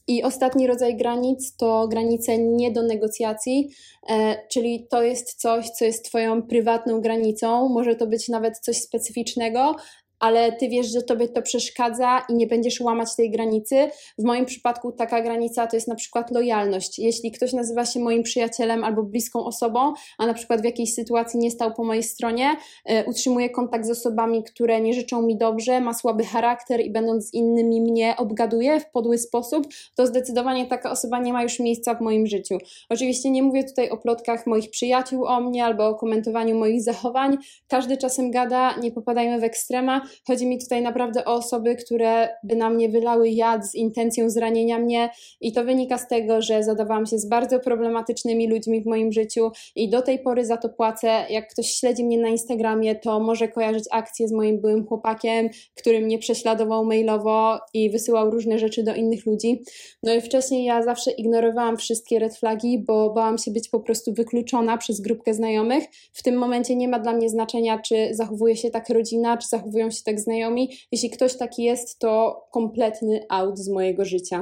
I 0.07 0.23
ostatni 0.23 0.67
rodzaj 0.67 0.97
granic 0.97 1.55
to 1.55 1.87
granice 1.87 2.37
nie 2.37 2.71
do 2.71 2.83
negocjacji, 2.83 3.69
e, 4.09 4.35
czyli 4.47 4.87
to 4.91 5.03
jest 5.03 5.41
coś, 5.41 5.69
co 5.69 5.85
jest 5.85 6.05
Twoją 6.05 6.43
prywatną 6.43 7.01
granicą. 7.01 7.69
Może 7.69 7.95
to 7.95 8.07
być 8.07 8.29
nawet 8.29 8.59
coś 8.59 8.77
specyficznego, 8.77 9.75
ale 10.19 10.51
ty 10.51 10.69
wiesz, 10.69 10.87
że 10.87 11.01
tobie 11.01 11.27
to 11.27 11.41
przeszkadza 11.41 12.25
i 12.29 12.33
nie 12.33 12.47
będziesz 12.47 12.81
łamać 12.81 13.15
tej 13.15 13.31
granicy. 13.31 13.89
W 14.17 14.23
moim 14.23 14.45
przypadku 14.45 14.91
taka 14.91 15.21
granica 15.21 15.67
to 15.67 15.75
jest 15.75 15.87
na 15.87 15.95
przykład 15.95 16.31
lojalność. 16.31 16.99
Jeśli 16.99 17.31
ktoś 17.31 17.53
nazywa 17.53 17.85
się 17.85 17.99
moim 17.99 18.23
przyjacielem 18.23 18.83
albo 18.83 19.03
bliską 19.03 19.45
osobą, 19.45 19.93
a 20.17 20.27
na 20.27 20.33
przykład 20.33 20.61
w 20.61 20.63
jakiejś 20.63 20.93
sytuacji 20.93 21.39
nie 21.39 21.51
stał 21.51 21.73
po 21.73 21.83
mojej 21.83 22.03
stronie, 22.03 22.55
y, 22.91 23.03
utrzymuje 23.07 23.49
kontakt 23.49 23.85
z 23.85 23.89
osobami, 23.89 24.43
które 24.43 24.81
nie 24.81 24.93
życzą 24.93 25.21
mi 25.21 25.37
dobrze, 25.37 25.81
ma 25.81 25.93
słaby 25.93 26.23
charakter 26.23 26.81
i 26.81 26.91
będąc 26.91 27.29
z 27.29 27.33
innymi 27.33 27.81
mnie 27.81 28.15
obgaduje 28.17 28.79
w 28.79 28.91
podły 28.91 29.17
sposób, 29.17 29.67
to 29.95 30.07
zdecydowanie 30.07 30.67
taka 30.67 30.91
osoba 30.91 31.19
nie 31.19 31.33
ma 31.33 31.43
już 31.43 31.59
miejsca 31.59 31.95
w 31.95 32.01
moim 32.01 32.27
życiu. 32.27 32.57
Oczywiście 32.89 33.29
nie 33.29 33.43
mówię 33.43 33.63
tutaj 33.63 33.89
o 33.89 33.97
plotkach 33.97 34.47
moich 34.47 34.69
przyjaciół 34.69 35.25
o 35.25 35.41
mnie 35.41 35.65
albo 35.65 35.87
o 35.87 35.95
komentowaniu 35.95 36.59
moich 36.59 36.83
zachowań. 36.83 37.37
Każdy 37.67 37.97
czasem 37.97 38.31
gada, 38.31 38.77
nie 38.77 38.91
popadajmy 38.91 39.39
w 39.39 39.43
ekstrema. 39.43 40.01
Chodzi 40.27 40.47
mi 40.47 40.59
tutaj 40.59 40.81
naprawdę 40.81 41.25
o 41.25 41.33
osoby, 41.33 41.75
które 41.75 42.29
by 42.43 42.55
na 42.55 42.69
mnie 42.69 42.89
wylały 42.89 43.29
jad 43.29 43.65
z 43.65 43.75
intencją 43.75 44.29
zranienia 44.29 44.79
mnie 44.79 45.09
i 45.41 45.53
to 45.53 45.63
wynika 45.63 45.97
z 45.97 46.07
tego, 46.07 46.41
że 46.41 46.63
zadawałam 46.63 47.05
się 47.05 47.19
z 47.19 47.29
bardzo 47.29 47.59
problematycznymi 47.59 48.49
ludźmi 48.49 48.81
w 48.81 48.85
moim 48.85 49.11
życiu 49.11 49.51
i 49.75 49.89
do 49.89 50.01
tej 50.01 50.19
pory 50.19 50.45
za 50.45 50.57
to 50.57 50.69
płacę. 50.69 51.25
Jak 51.29 51.51
ktoś 51.51 51.71
śledzi 51.71 52.03
mnie 52.03 52.17
na 52.17 52.29
Instagramie, 52.29 52.95
to 52.95 53.19
może 53.19 53.47
kojarzyć 53.47 53.83
akcję 53.91 54.27
z 54.27 54.31
moim 54.31 54.61
byłym 54.61 54.87
chłopakiem, 54.87 55.49
który 55.75 56.01
mnie 56.01 56.19
prześladował 56.19 56.85
mailowo 56.85 57.59
i 57.73 57.89
wysyłał 57.89 58.31
różne 58.31 58.59
rzeczy 58.59 58.83
do 58.83 58.95
innych 58.95 59.25
ludzi. 59.25 59.63
No 60.03 60.13
i 60.13 60.21
wcześniej 60.21 60.65
ja 60.65 60.83
zawsze 60.83 61.11
ignorowałam 61.11 61.77
wszystkie 61.77 62.19
red 62.19 62.37
flagi, 62.37 62.83
bo 62.87 63.09
bałam 63.09 63.37
się 63.37 63.51
być 63.51 63.69
po 63.69 63.79
prostu 63.79 64.13
wykluczona 64.13 64.77
przez 64.77 65.01
grupkę 65.01 65.33
znajomych. 65.33 65.83
W 66.13 66.23
tym 66.23 66.35
momencie 66.35 66.75
nie 66.75 66.87
ma 66.87 66.99
dla 66.99 67.13
mnie 67.13 67.29
znaczenia, 67.29 67.79
czy 67.79 68.09
zachowuje 68.11 68.55
się 68.55 68.69
tak 68.69 68.89
rodzina, 68.89 69.37
czy 69.37 69.47
zachowują 69.47 69.91
się 69.91 69.98
tak 70.03 70.19
znajomi. 70.19 70.69
Jeśli 70.91 71.09
ktoś 71.09 71.37
taki 71.37 71.63
jest, 71.63 71.99
to 71.99 72.41
kompletny 72.51 73.25
out 73.29 73.59
z 73.59 73.69
mojego 73.69 74.05
życia. 74.05 74.41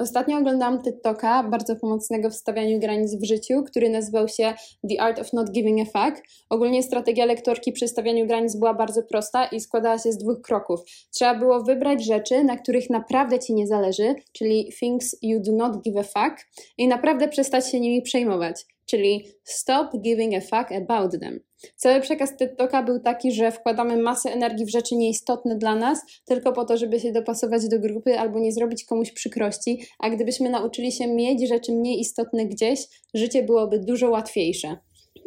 Ostatnio 0.00 0.38
oglądałam 0.38 0.82
TikToka, 0.82 1.42
bardzo 1.42 1.76
pomocnego 1.76 2.30
w 2.30 2.34
stawianiu 2.34 2.80
granic 2.80 3.14
w 3.14 3.24
życiu, 3.24 3.62
który 3.62 3.90
nazywał 3.90 4.28
się 4.28 4.54
The 4.88 5.00
Art 5.00 5.18
of 5.18 5.32
Not 5.32 5.50
Giving 5.50 5.80
a 5.80 5.84
Fuck. 5.84 6.22
Ogólnie 6.50 6.82
strategia 6.82 7.24
lektorki 7.24 7.72
przy 7.72 7.88
stawianiu 7.88 8.26
granic 8.26 8.56
była 8.56 8.74
bardzo 8.74 9.02
prosta 9.02 9.46
i 9.46 9.60
składała 9.60 9.98
się 9.98 10.12
z 10.12 10.18
dwóch 10.18 10.40
kroków. 10.40 10.80
Trzeba 11.14 11.34
było 11.34 11.62
wybrać 11.62 12.04
rzeczy, 12.04 12.44
na 12.44 12.56
których 12.56 12.90
naprawdę 12.90 13.38
ci 13.38 13.54
nie 13.54 13.66
zależy, 13.66 14.14
czyli 14.32 14.72
things 14.80 15.16
you 15.22 15.40
do 15.40 15.52
not 15.52 15.82
give 15.82 15.96
a 15.96 16.02
fuck, 16.02 16.46
i 16.78 16.88
naprawdę 16.88 17.28
przestać 17.28 17.70
się 17.70 17.80
nimi 17.80 18.02
przejmować 18.02 18.66
czyli 18.86 19.26
stop 19.44 19.96
giving 20.00 20.34
a 20.34 20.40
fuck 20.40 20.72
about 20.72 21.20
them. 21.20 21.40
Cały 21.76 22.00
przekaz 22.00 22.36
TikToka 22.36 22.82
był 22.82 23.00
taki, 23.00 23.32
że 23.32 23.52
wkładamy 23.52 23.96
masę 23.96 24.32
energii 24.32 24.66
w 24.66 24.70
rzeczy 24.70 24.96
nieistotne 24.96 25.56
dla 25.56 25.74
nas, 25.74 26.00
tylko 26.24 26.52
po 26.52 26.64
to, 26.64 26.76
żeby 26.76 27.00
się 27.00 27.12
dopasować 27.12 27.68
do 27.68 27.78
grupy 27.78 28.18
albo 28.18 28.38
nie 28.38 28.52
zrobić 28.52 28.84
komuś 28.84 29.12
przykrości, 29.12 29.82
a 29.98 30.10
gdybyśmy 30.10 30.50
nauczyli 30.50 30.92
się 30.92 31.06
mieć 31.06 31.48
rzeczy 31.48 31.72
mniej 31.72 32.00
istotne 32.00 32.46
gdzieś, 32.46 32.80
życie 33.14 33.42
byłoby 33.42 33.78
dużo 33.78 34.10
łatwiejsze. 34.10 34.76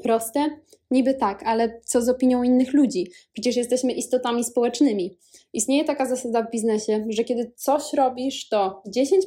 Proste? 0.04 0.50
Niby 0.94 1.14
tak, 1.14 1.44
ale 1.44 1.82
co 1.86 2.02
z 2.02 2.10
opinią 2.10 2.44
innych 2.44 2.74
ludzi? 2.74 3.12
Przecież 3.34 3.56
jesteśmy 3.56 3.92
istotami 3.92 4.44
społecznymi. 4.44 5.18
Istnieje 5.54 5.86
taka 5.86 6.06
zasada 6.06 6.44
w 6.44 6.52
biznesie, 6.52 7.06
że 7.10 7.24
kiedy 7.24 7.52
coś 7.56 7.94
robisz, 7.94 8.50
to 8.50 8.84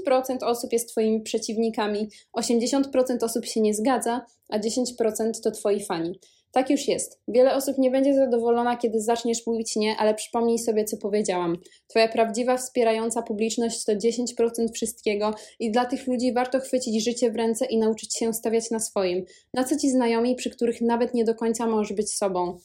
10% 0.08 0.37
osób 0.42 0.73
jest 0.73 0.88
Twoimi 0.88 1.20
przeciwnikami, 1.20 2.08
80% 2.38 2.82
osób 3.23 3.46
się 3.46 3.61
nie 3.61 3.75
zgadza, 3.75 4.26
a 4.49 4.58
10% 4.58 5.30
to 5.42 5.50
Twoi 5.50 5.85
fani. 5.85 6.20
Tak 6.56 6.70
już 6.70 6.88
jest. 6.88 7.20
Wiele 7.28 7.54
osób 7.54 7.78
nie 7.78 7.90
będzie 7.90 8.14
zadowolona, 8.14 8.76
kiedy 8.76 9.00
zaczniesz 9.00 9.46
mówić 9.46 9.76
nie, 9.76 9.96
ale 9.96 10.14
przypomnij 10.14 10.58
sobie, 10.58 10.84
co 10.84 10.96
powiedziałam. 10.96 11.56
Twoja 11.88 12.08
prawdziwa, 12.08 12.56
wspierająca 12.56 13.22
publiczność 13.22 13.84
to 13.84 13.92
10% 13.92 14.72
wszystkiego 14.75 15.34
i 15.60 15.70
dla 15.70 15.84
tych 15.84 16.06
ludzi 16.06 16.32
warto 16.32 16.60
chwycić 16.60 17.04
życie 17.04 17.30
w 17.30 17.36
ręce 17.36 17.66
i 17.66 17.78
nauczyć 17.78 18.16
się 18.18 18.34
stawiać 18.34 18.70
na 18.70 18.80
swoim. 18.80 19.25
Na 19.54 19.64
co 19.64 19.76
ci 19.78 19.90
znajomi, 19.90 20.34
przy 20.34 20.50
których 20.50 20.80
nawet 20.80 21.14
nie 21.14 21.25
do 21.25 21.34
końca 21.34 21.66
możesz 21.66 21.96
być 21.96 22.12
sobą? 22.12 22.58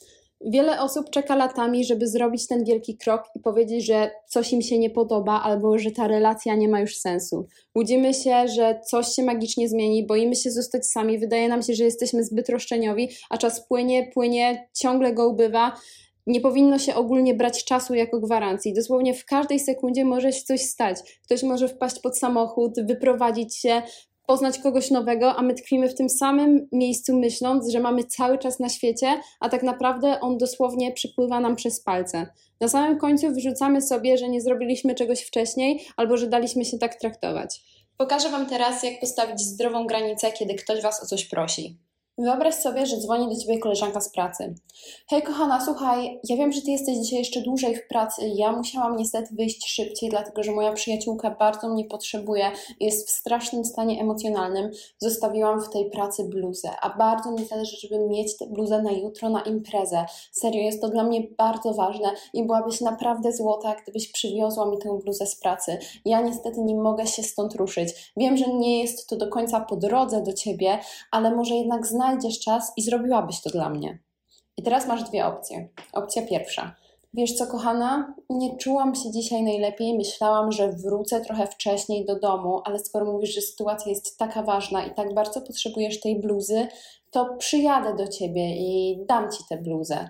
Wiele 0.46 0.82
osób 0.82 1.10
czeka 1.10 1.36
latami, 1.36 1.86
żeby 1.86 2.08
zrobić 2.08 2.48
ten 2.48 2.64
wielki 2.64 2.98
krok 2.98 3.24
i 3.36 3.40
powiedzieć, 3.40 3.86
że 3.86 4.12
coś 4.28 4.54
im 4.54 4.62
się 4.62 4.80
nie 4.80 4.90
podoba 4.90 5.42
albo 5.44 5.78
że 5.78 5.92
ta 5.92 6.08
relacja 6.08 6.56
nie 6.56 6.70
ma 6.70 6.80
już 6.80 6.98
sensu. 6.98 7.48
Łudzimy 7.76 8.14
się, 8.14 8.48
że 8.48 8.80
coś 8.90 9.08
się 9.08 9.24
magicznie 9.24 9.70
zmieni, 9.70 10.06
boimy 10.06 10.36
się 10.36 10.52
zostać 10.52 10.88
sami, 10.88 11.20
wydaje 11.20 11.50
nam 11.50 11.62
się, 11.62 11.74
że 11.74 11.84
jesteśmy 11.84 12.24
zbyt 12.24 12.50
roszczeniowi, 12.50 13.10
a 13.30 13.38
czas 13.38 13.68
płynie, 13.68 14.12
płynie, 14.14 14.68
ciągle 14.74 15.14
go 15.14 15.30
ubywa. 15.30 15.76
Nie 16.28 16.42
powinno 16.42 16.80
się 16.80 16.96
ogólnie 16.96 17.34
brać 17.34 17.64
czasu 17.64 17.94
jako 17.94 18.20
gwarancji. 18.20 18.74
Dosłownie 18.74 19.14
w 19.14 19.26
każdej 19.26 19.60
sekundzie 19.60 20.06
może 20.06 20.32
się 20.32 20.42
coś 20.42 20.62
stać. 20.62 20.98
Ktoś 21.26 21.44
może 21.44 21.68
wpaść 21.68 22.00
pod 22.00 22.18
samochód, 22.18 22.74
wyprowadzić 22.86 23.58
się, 23.58 23.82
poznać 24.32 24.60
kogoś 24.60 24.92
nowego, 24.92 25.36
a 25.36 25.42
my 25.42 25.54
tkwimy 25.54 25.90
w 25.90 25.96
tym 25.96 26.10
samym 26.10 26.68
miejscu, 26.72 27.20
myśląc, 27.20 27.70
że 27.70 27.80
mamy 27.80 28.04
cały 28.04 28.38
czas 28.38 28.60
na 28.60 28.70
świecie, 28.70 29.22
a 29.40 29.50
tak 29.50 29.64
naprawdę 29.64 30.20
on 30.20 30.38
dosłownie 30.38 30.92
przypływa 30.92 31.40
nam 31.40 31.56
przez 31.56 31.84
palce. 31.84 32.28
Na 32.62 32.68
samym 32.68 32.98
końcu 32.98 33.34
wyrzucamy 33.34 33.82
sobie, 33.82 34.18
że 34.18 34.30
nie 34.30 34.42
zrobiliśmy 34.42 34.96
czegoś 34.96 35.22
wcześniej 35.22 35.86
albo 35.98 36.18
że 36.18 36.28
daliśmy 36.28 36.66
się 36.66 36.78
tak 36.78 36.96
traktować. 36.96 37.62
Pokażę 37.98 38.30
Wam 38.30 38.46
teraz, 38.46 38.84
jak 38.84 39.00
postawić 39.00 39.40
zdrową 39.42 39.88
granicę, 39.88 40.32
kiedy 40.32 40.56
ktoś 40.56 40.82
Was 40.82 41.04
o 41.04 41.06
coś 41.06 41.26
prosi. 41.26 41.78
Wyobraź 42.18 42.56
sobie, 42.56 42.86
że 42.86 42.98
dzwoni 42.98 43.36
do 43.36 43.42
ciebie 43.42 43.60
koleżanka 43.60 44.02
z 44.02 44.12
pracy. 44.12 44.56
Hej, 45.10 45.22
kochana, 45.22 45.66
słuchaj, 45.66 46.20
ja 46.30 46.38
wiem, 46.38 46.52
że 46.52 46.62
ty 46.62 46.72
jesteś 46.72 46.98
dzisiaj 46.98 47.20
jeszcze 47.20 47.42
dłużej 47.42 47.76
w 47.76 47.88
pracy. 47.88 48.22
Ja 48.36 48.52
musiałam 48.52 48.96
niestety 48.96 49.36
wyjść 49.36 49.70
szybciej, 49.70 50.10
dlatego 50.10 50.44
że 50.44 50.52
moja 50.52 50.74
przyjaciółka 50.74 51.32
bardzo 51.40 51.70
mnie 51.70 51.86
potrzebuje, 51.86 52.52
jest 52.80 53.08
w 53.08 53.12
strasznym 53.12 53.66
stanie 53.66 54.02
emocjonalnym. 54.02 54.72
Zostawiłam 54.98 55.62
w 55.62 55.70
tej 55.70 55.90
pracy 55.90 56.24
bluzę, 56.24 56.70
a 56.82 56.98
bardzo 56.98 57.32
mi 57.32 57.46
zależy, 57.46 57.78
żeby 57.78 58.00
mieć 58.10 58.38
tę 58.38 58.46
bluzę 58.46 58.82
na 58.82 58.92
jutro 58.92 59.30
na 59.30 59.42
imprezę. 59.42 60.06
Serio, 60.32 60.62
jest 60.62 60.82
to 60.82 60.90
dla 60.90 61.04
mnie 61.04 61.28
bardzo 61.38 61.74
ważne 61.74 62.12
i 62.34 62.44
byłabyś 62.44 62.82
naprawdę 62.82 63.34
złota, 63.34 63.76
gdybyś 63.84 64.12
przywiozła 64.12 64.66
mi 64.66 64.78
tę 64.78 65.00
bluzę 65.04 65.26
z 65.26 65.36
pracy. 65.36 65.78
Ja 66.06 66.22
niestety 66.22 66.62
nie 66.62 66.76
mogę 66.76 67.08
się 67.08 67.24
stąd 67.24 67.56
ruszyć. 67.56 68.12
Wiem, 68.18 68.38
że 68.38 68.54
nie 68.54 68.82
jest 68.82 69.10
to 69.10 69.16
do 69.16 69.28
końca 69.28 69.60
po 69.60 69.76
drodze 69.76 70.22
do 70.22 70.34
ciebie, 70.34 70.80
ale 71.12 71.36
może 71.36 71.56
jednak 71.56 71.88
znaleźć 71.88 72.01
znajdziesz 72.02 72.40
czas 72.40 72.72
i 72.78 72.82
zrobiłabyś 72.82 73.42
to 73.42 73.50
dla 73.50 73.70
mnie. 73.70 74.00
I 74.58 74.64
teraz 74.64 74.88
masz 74.88 75.04
dwie 75.04 75.26
opcje. 75.26 75.70
Opcja 75.94 76.28
pierwsza. 76.28 76.76
Wiesz 77.14 77.34
co, 77.34 77.48
kochana, 77.48 78.16
nie 78.30 78.58
czułam 78.58 78.96
się 78.96 79.12
dzisiaj 79.12 79.44
najlepiej. 79.44 79.98
Myślałam, 79.98 80.52
że 80.52 80.72
wrócę 80.72 81.22
trochę 81.22 81.48
wcześniej 81.48 82.06
do 82.06 82.20
domu, 82.20 82.62
ale 82.66 82.80
skoro 82.80 83.06
mówisz, 83.06 83.36
że 83.36 83.42
sytuacja 83.42 83.92
jest 83.92 84.18
taka 84.18 84.44
ważna 84.44 84.86
i 84.86 84.94
tak 84.94 85.14
bardzo 85.14 85.42
potrzebujesz 85.42 86.00
tej 86.00 86.20
bluzy, 86.20 86.68
to 87.12 87.36
przyjadę 87.38 87.96
do 87.96 88.08
ciebie 88.08 88.56
i 88.56 89.00
dam 89.06 89.32
ci 89.32 89.44
tę 89.50 89.58
bluzę. 89.58 90.10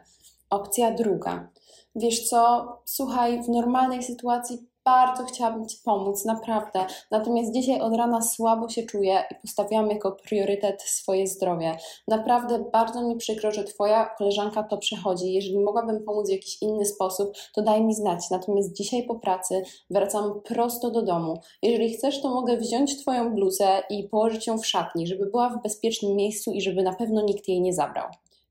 Opcja 0.49 0.91
druga. 0.91 1.49
Wiesz 1.95 2.29
co, 2.29 2.67
słuchaj, 2.85 3.43
w 3.43 3.49
normalnej 3.49 4.03
sytuacji 4.03 4.57
bardzo 4.85 5.23
chciałabym 5.23 5.67
Ci 5.67 5.77
pomóc, 5.85 6.25
naprawdę. 6.25 6.85
Natomiast 7.11 7.53
dzisiaj 7.53 7.81
od 7.81 7.95
rana 7.95 8.21
słabo 8.21 8.69
się 8.69 8.83
czuję 8.83 9.23
i 9.31 9.35
postawiłam 9.41 9.89
jako 9.89 10.11
priorytet 10.11 10.81
swoje 10.81 11.27
zdrowie. 11.27 11.77
Naprawdę 12.07 12.65
bardzo 12.73 13.01
mi 13.01 13.15
przykro, 13.15 13.51
że 13.51 13.63
Twoja 13.63 14.05
koleżanka 14.17 14.63
to 14.63 14.77
przechodzi. 14.77 15.33
Jeżeli 15.33 15.59
mogłabym 15.59 16.03
pomóc 16.03 16.27
w 16.27 16.31
jakiś 16.31 16.61
inny 16.61 16.85
sposób, 16.85 17.33
to 17.53 17.61
daj 17.61 17.83
mi 17.83 17.95
znać. 17.95 18.29
Natomiast 18.31 18.73
dzisiaj 18.73 19.03
po 19.03 19.15
pracy 19.15 19.63
wracam 19.89 20.41
prosto 20.43 20.91
do 20.91 21.01
domu. 21.01 21.39
Jeżeli 21.61 21.93
chcesz, 21.93 22.21
to 22.21 22.29
mogę 22.29 22.57
wziąć 22.57 23.01
Twoją 23.01 23.33
bluzę 23.35 23.83
i 23.89 24.03
położyć 24.03 24.47
ją 24.47 24.57
w 24.57 24.67
szatni, 24.67 25.07
żeby 25.07 25.25
była 25.25 25.49
w 25.49 25.63
bezpiecznym 25.63 26.15
miejscu 26.15 26.51
i 26.51 26.61
żeby 26.61 26.83
na 26.83 26.93
pewno 26.93 27.21
nikt 27.21 27.47
jej 27.47 27.61
nie 27.61 27.73
zabrał. 27.73 28.07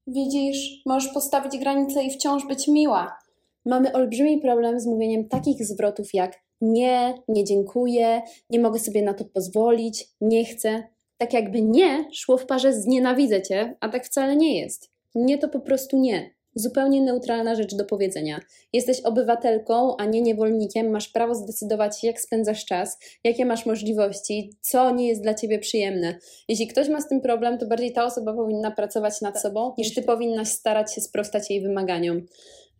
Widzisz, 0.06 0.82
możesz 0.87 1.12
postawić 1.12 1.58
granicę 1.58 2.04
i 2.04 2.10
wciąż 2.10 2.46
być 2.46 2.68
miła 2.68 3.16
mamy 3.66 3.92
olbrzymi 3.92 4.40
problem 4.40 4.80
z 4.80 4.86
mówieniem 4.86 5.28
takich 5.28 5.66
zwrotów 5.66 6.14
jak 6.14 6.40
nie, 6.60 7.14
nie 7.28 7.44
dziękuję, 7.44 8.22
nie 8.50 8.60
mogę 8.60 8.78
sobie 8.78 9.02
na 9.02 9.14
to 9.14 9.24
pozwolić, 9.24 10.08
nie 10.20 10.44
chcę. 10.44 10.82
Tak 11.18 11.32
jakby 11.32 11.62
nie 11.62 12.04
szło 12.12 12.38
w 12.38 12.46
parze 12.46 12.72
z 12.72 12.86
nienawidzę 12.86 13.42
cię, 13.42 13.76
a 13.80 13.88
tak 13.88 14.06
wcale 14.06 14.36
nie 14.36 14.60
jest. 14.60 14.90
Nie 15.14 15.38
to 15.38 15.48
po 15.48 15.60
prostu 15.60 16.00
nie. 16.00 16.30
Zupełnie 16.54 17.02
neutralna 17.02 17.54
rzecz 17.54 17.74
do 17.74 17.84
powiedzenia. 17.84 18.40
Jesteś 18.72 19.00
obywatelką, 19.00 19.96
a 19.96 20.04
nie 20.04 20.22
niewolnikiem, 20.22 20.90
masz 20.90 21.08
prawo 21.08 21.34
zdecydować, 21.34 22.04
jak 22.04 22.20
spędzasz 22.20 22.64
czas, 22.64 22.98
jakie 23.24 23.44
masz 23.46 23.66
możliwości, 23.66 24.50
co 24.60 24.90
nie 24.90 25.08
jest 25.08 25.22
dla 25.22 25.34
ciebie 25.34 25.58
przyjemne. 25.58 26.18
Jeśli 26.48 26.66
ktoś 26.66 26.88
ma 26.88 27.00
z 27.00 27.08
tym 27.08 27.20
problem, 27.20 27.58
to 27.58 27.66
bardziej 27.66 27.92
ta 27.92 28.04
osoba 28.04 28.34
powinna 28.34 28.70
pracować 28.70 29.20
nad 29.20 29.40
sobą, 29.40 29.74
niż 29.78 29.94
ty 29.94 30.02
powinnaś 30.02 30.48
starać 30.48 30.94
się 30.94 31.00
sprostać 31.00 31.50
jej 31.50 31.62
wymaganiom. 31.62 32.26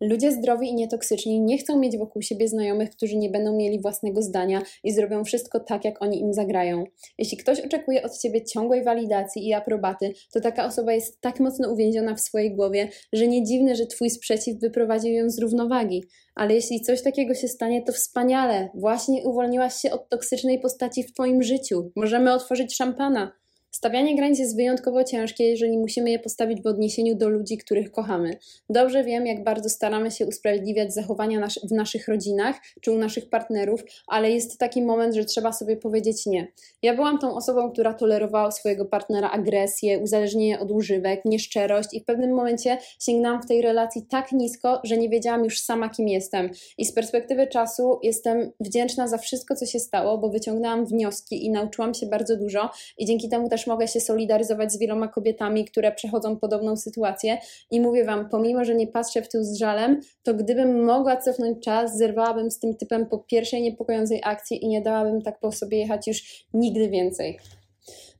Ludzie 0.00 0.33
zdrowi 0.33 0.69
i 0.69 0.75
nietoksyczni 0.75 1.40
nie 1.40 1.59
chcą 1.59 1.78
mieć 1.78 1.99
wokół 1.99 2.23
siebie 2.23 2.49
znajomych, 2.49 2.90
którzy 2.90 3.16
nie 3.16 3.30
będą 3.30 3.57
mieli 3.57 3.80
własnego 3.80 4.23
zdania 4.23 4.62
i 4.85 4.92
zrobią 4.92 5.25
wszystko 5.25 5.61
tak, 5.61 5.85
jak 5.85 6.02
oni 6.02 6.21
im 6.21 6.35
zagrają. 6.35 6.85
Jeśli 7.19 7.37
ktoś 7.37 7.61
oczekuje 7.61 8.02
od 8.02 8.19
ciebie 8.19 8.45
ciągłej 8.45 8.85
walidacji 8.85 9.49
i 9.49 9.54
aprobaty, 9.54 10.12
to 10.33 10.40
taka 10.40 10.66
osoba 10.66 10.92
jest 10.92 11.21
tak 11.21 11.40
mocno 11.40 11.73
uwięziona 11.73 12.14
w 12.14 12.21
swojej 12.21 12.54
głowie, 12.54 12.88
że 13.12 13.28
nie 13.28 13.45
dziwne, 13.45 13.76
że 13.76 13.87
twój 13.87 14.11
sprzeciw 14.11 14.61
wyprowadził 14.61 15.12
ją 15.12 15.30
z 15.30 15.38
równowagi. 15.38 16.04
Ale 16.35 16.54
jeśli 16.54 16.80
coś 16.80 17.02
takiego 17.02 17.35
się 17.35 17.49
stanie, 17.49 17.83
to 17.83 17.92
wspaniale. 17.92 18.69
Właśnie 18.75 19.23
uwolniłaś 19.23 19.75
się 19.75 19.90
od 19.90 20.09
toksycznej 20.09 20.61
postaci 20.61 21.02
w 21.02 21.12
twoim 21.12 21.42
życiu. 21.42 21.90
Możemy 21.97 22.33
otworzyć 22.35 22.76
szampana. 22.76 23.39
Stawianie 23.71 24.17
granic 24.17 24.39
jest 24.39 24.57
wyjątkowo 24.57 25.05
ciężkie, 25.05 25.45
jeżeli 25.45 25.79
musimy 25.79 26.11
je 26.11 26.19
postawić 26.19 26.62
w 26.62 26.67
odniesieniu 26.67 27.15
do 27.15 27.29
ludzi, 27.29 27.59
których 27.59 27.91
kochamy. 27.91 28.37
Dobrze 28.71 29.05
wiem, 29.05 29.27
jak 29.27 29.45
bardzo 29.45 29.69
staramy 29.69 30.11
się 30.11 30.27
usprawiedliwiać 30.27 30.95
zachowania 30.95 31.41
nas 31.41 31.59
w 31.65 31.73
naszych 31.73 32.09
rodzinach 32.09 32.57
czy 32.81 32.93
u 32.93 32.97
naszych 32.97 33.29
partnerów, 33.29 33.85
ale 34.07 34.31
jest 34.31 34.59
taki 34.59 34.83
moment, 34.83 35.15
że 35.15 35.25
trzeba 35.25 35.53
sobie 35.53 35.77
powiedzieć 35.77 36.27
nie. 36.27 36.53
Ja 36.83 36.95
byłam 36.95 37.19
tą 37.19 37.37
osobą, 37.37 37.71
która 37.71 37.95
tolerowała 37.95 38.50
swojego 38.50 38.85
partnera 38.85 39.31
agresję, 39.31 39.99
uzależnienie 39.99 40.61
od 40.61 40.71
używek, 40.71 41.25
nieszczerość 41.25 41.89
i 41.93 42.00
w 42.00 42.05
pewnym 42.05 42.35
momencie 42.35 42.79
sięgnęłam 43.00 43.43
w 43.43 43.47
tej 43.47 43.62
relacji 43.62 44.07
tak 44.11 44.33
nisko, 44.33 44.81
że 44.85 44.97
nie 44.97 45.09
wiedziałam 45.09 45.45
już 45.45 45.61
sama, 45.61 45.89
kim 45.89 46.09
jestem. 46.09 46.50
I 46.79 46.85
z 46.85 46.93
perspektywy 46.93 47.47
czasu 47.47 47.99
jestem 48.03 48.53
wdzięczna 48.61 49.09
za 49.09 49.19
wszystko, 49.19 49.57
co 49.57 49.67
się 49.67 49.81
stało, 49.81 50.19
bo 50.19 50.29
wyciągnęłam 50.29 50.87
wnioski 50.87 51.45
i 51.47 51.50
nauczyłam 51.50 51.95
się 51.95 52.07
bardzo 52.07 52.37
dużo 52.37 52.71
i 52.99 53.07
dzięki 53.07 53.29
temu 53.29 53.49
też 53.49 53.60
też 53.61 53.67
mogę 53.67 53.88
się 53.88 54.00
solidaryzować 54.00 54.73
z 54.73 54.79
wieloma 54.79 55.09
kobietami, 55.09 55.64
które 55.64 55.93
przechodzą 55.93 56.37
podobną 56.37 56.76
sytuację. 56.76 57.38
I 57.71 57.81
mówię 57.81 58.05
Wam, 58.05 58.29
pomimo, 58.29 58.64
że 58.64 58.75
nie 58.75 58.87
patrzę 58.87 59.23
w 59.23 59.29
tył 59.29 59.45
z 59.45 59.59
żalem, 59.59 60.00
to 60.23 60.35
gdybym 60.35 60.85
mogła 60.85 61.17
cofnąć 61.17 61.64
czas, 61.64 61.97
zerwałabym 61.99 62.50
z 62.50 62.59
tym 62.59 62.76
typem 62.76 63.07
po 63.07 63.19
pierwszej 63.19 63.62
niepokojącej 63.62 64.21
akcji 64.25 64.64
i 64.64 64.69
nie 64.69 64.83
dałabym 64.83 65.23
tak 65.23 65.40
po 65.40 65.52
sobie 65.52 65.79
jechać 65.79 66.07
już 66.07 66.47
nigdy 66.55 66.88
więcej. 66.88 67.38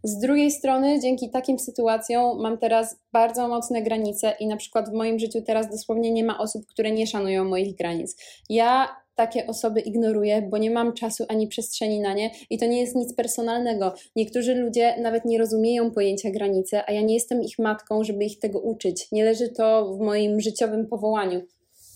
Z 0.03 0.19
drugiej 0.19 0.51
strony, 0.51 1.01
dzięki 1.01 1.31
takim 1.31 1.59
sytuacjom 1.59 2.43
mam 2.43 2.59
teraz 2.59 2.97
bardzo 3.13 3.49
mocne 3.49 3.83
granice 3.83 4.35
i 4.41 4.47
na 4.47 4.57
przykład 4.57 4.91
w 4.91 4.93
moim 4.93 5.19
życiu 5.19 5.43
teraz 5.43 5.71
dosłownie 5.71 6.11
nie 6.11 6.25
ma 6.25 6.39
osób, 6.39 6.67
które 6.67 6.91
nie 6.91 7.07
szanują 7.07 7.45
moich 7.45 7.77
granic. 7.77 8.17
Ja 8.49 8.89
takie 9.21 9.47
osoby 9.47 9.81
ignoruję, 9.81 10.43
bo 10.43 10.59
nie 10.59 10.71
mam 10.71 10.93
czasu 10.93 11.25
ani 11.29 11.49
przestrzeni 11.49 12.01
na 12.01 12.15
nie 12.15 12.31
i 12.51 12.59
to 12.59 12.67
nie 12.67 12.81
jest 12.81 12.97
nic 12.97 13.15
personalnego. 13.15 13.95
Niektórzy 14.17 14.55
ludzie 14.55 14.95
nawet 15.01 15.25
nie 15.25 15.39
rozumieją 15.39 15.91
pojęcia 15.91 16.31
granicy, 16.31 16.79
a 16.87 16.93
ja 16.93 17.01
nie 17.01 17.15
jestem 17.15 17.43
ich 17.43 17.59
matką, 17.59 18.05
żeby 18.05 18.25
ich 18.25 18.39
tego 18.39 18.61
uczyć. 18.61 19.09
Nie 19.13 19.25
leży 19.25 19.49
to 19.49 19.95
w 19.95 19.99
moim 19.99 20.41
życiowym 20.41 20.87
powołaniu. 20.87 21.43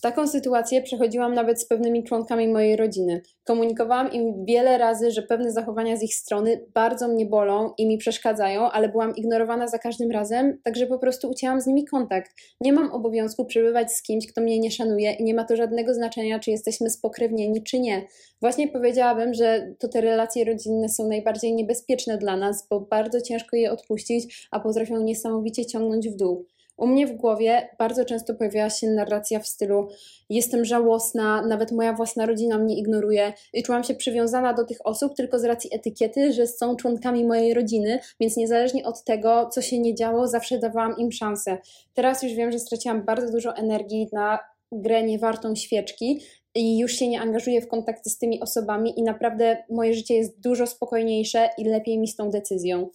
Taką 0.05 0.27
sytuację 0.27 0.83
przechodziłam 0.83 1.35
nawet 1.35 1.61
z 1.61 1.67
pewnymi 1.67 2.05
członkami 2.05 2.49
mojej 2.49 2.77
rodziny. 2.77 3.23
Komunikowałam 3.45 4.13
im 4.13 4.45
wiele 4.45 4.79
razy, 4.79 5.11
że 5.11 5.23
pewne 5.23 5.53
zachowania 5.53 5.97
z 5.97 6.03
ich 6.03 6.15
strony 6.15 6.65
bardzo 6.75 7.09
mnie 7.09 7.27
bolą 7.27 7.73
i 7.79 7.87
mi 7.87 7.99
przeszkadzają, 7.99 8.71
ale 8.71 8.89
byłam 8.89 9.17
ignorowana 9.17 9.69
za 9.69 9.79
każdym 9.79 10.11
razem, 10.11 10.59
także 10.63 10.87
po 10.87 10.99
prostu 10.99 11.31
ucięłam 11.31 11.61
z 11.61 11.67
nimi 11.67 11.85
kontakt. 11.85 12.31
Nie 12.61 12.73
mam 12.73 12.93
obowiązku 12.93 13.45
przebywać 13.45 13.93
z 13.93 14.03
kimś, 14.03 14.27
kto 14.33 14.41
mnie 14.41 14.59
nie 14.59 14.71
szanuje 14.71 15.13
i 15.13 15.25
nie 15.25 15.35
ma 15.35 15.45
to 15.45 15.57
żadnego 15.57 15.95
znaczenia, 15.95 16.39
czy 16.39 16.51
jesteśmy 16.51 16.91
spokrewnieni, 16.91 17.63
czy 17.63 17.79
nie. 17.79 18.07
Właśnie 18.41 18.69
powiedziałabym, 18.69 19.35
że 19.35 19.75
to 19.79 19.89
te 19.89 20.01
relacje 20.01 20.45
rodzinne 20.45 20.89
są 20.89 21.09
najbardziej 21.09 21.55
niebezpieczne 21.55 22.19
dla 22.19 22.37
nas, 22.37 22.67
bo 22.71 22.81
bardzo 22.81 23.21
ciężko 23.21 23.57
je 23.57 23.73
odpuścić, 23.73 24.49
a 24.51 24.61
potrafią 24.61 25.03
niesamowicie 25.03 25.67
ciągnąć 25.67 26.09
w 26.09 26.17
dół. 26.17 26.47
U 26.77 26.87
mnie 26.87 27.07
w 27.07 27.13
głowie 27.13 27.69
bardzo 27.79 28.05
często 28.05 28.35
pojawiała 28.35 28.71
się 28.71 28.87
narracja 28.87 29.41
w 29.41 29.47
stylu: 29.47 29.89
Jestem 30.29 30.65
żałosna, 30.65 31.47
nawet 31.47 31.73
moja 31.73 31.93
własna 31.93 32.27
rodzina 32.27 32.59
mnie 32.59 32.79
ignoruje, 32.79 33.33
i 33.53 33.63
czułam 33.63 33.85
się 33.85 33.95
przywiązana 33.95 34.53
do 34.53 34.65
tych 34.65 34.87
osób 34.87 35.15
tylko 35.17 35.39
z 35.39 35.45
racji 35.45 35.71
etykiety, 35.75 36.33
że 36.33 36.47
są 36.47 36.77
członkami 36.77 37.25
mojej 37.25 37.55
rodziny, 37.55 37.99
więc 38.21 38.37
niezależnie 38.37 38.85
od 38.85 39.05
tego, 39.05 39.49
co 39.53 39.63
się 39.63 39.79
nie 39.79 39.95
działo, 39.95 40.29
zawsze 40.29 40.59
dawałam 40.59 40.97
im 40.99 41.13
szansę. 41.13 41.59
Teraz 41.95 42.23
już 42.23 42.33
wiem, 42.33 42.53
że 42.53 42.59
straciłam 42.59 43.05
bardzo 43.05 43.33
dużo 43.33 43.57
energii 43.57 44.09
na 44.13 44.39
grę 44.73 45.03
niewartą 45.03 45.55
świeczki 45.55 46.21
i 46.55 46.79
już 46.79 46.93
się 46.93 47.09
nie 47.09 47.21
angażuję 47.21 47.61
w 47.61 47.69
kontakty 47.69 48.11
z 48.11 48.19
tymi 48.19 48.41
osobami, 48.41 48.99
i 48.99 49.03
naprawdę 49.03 49.65
moje 49.71 49.95
życie 49.95 50.15
jest 50.15 50.41
dużo 50.41 50.67
spokojniejsze 50.67 51.49
i 51.59 51.65
lepiej 51.65 51.99
mi 51.99 52.09
z 52.09 52.17
tą 52.17 52.31
decyzją. 52.31 52.91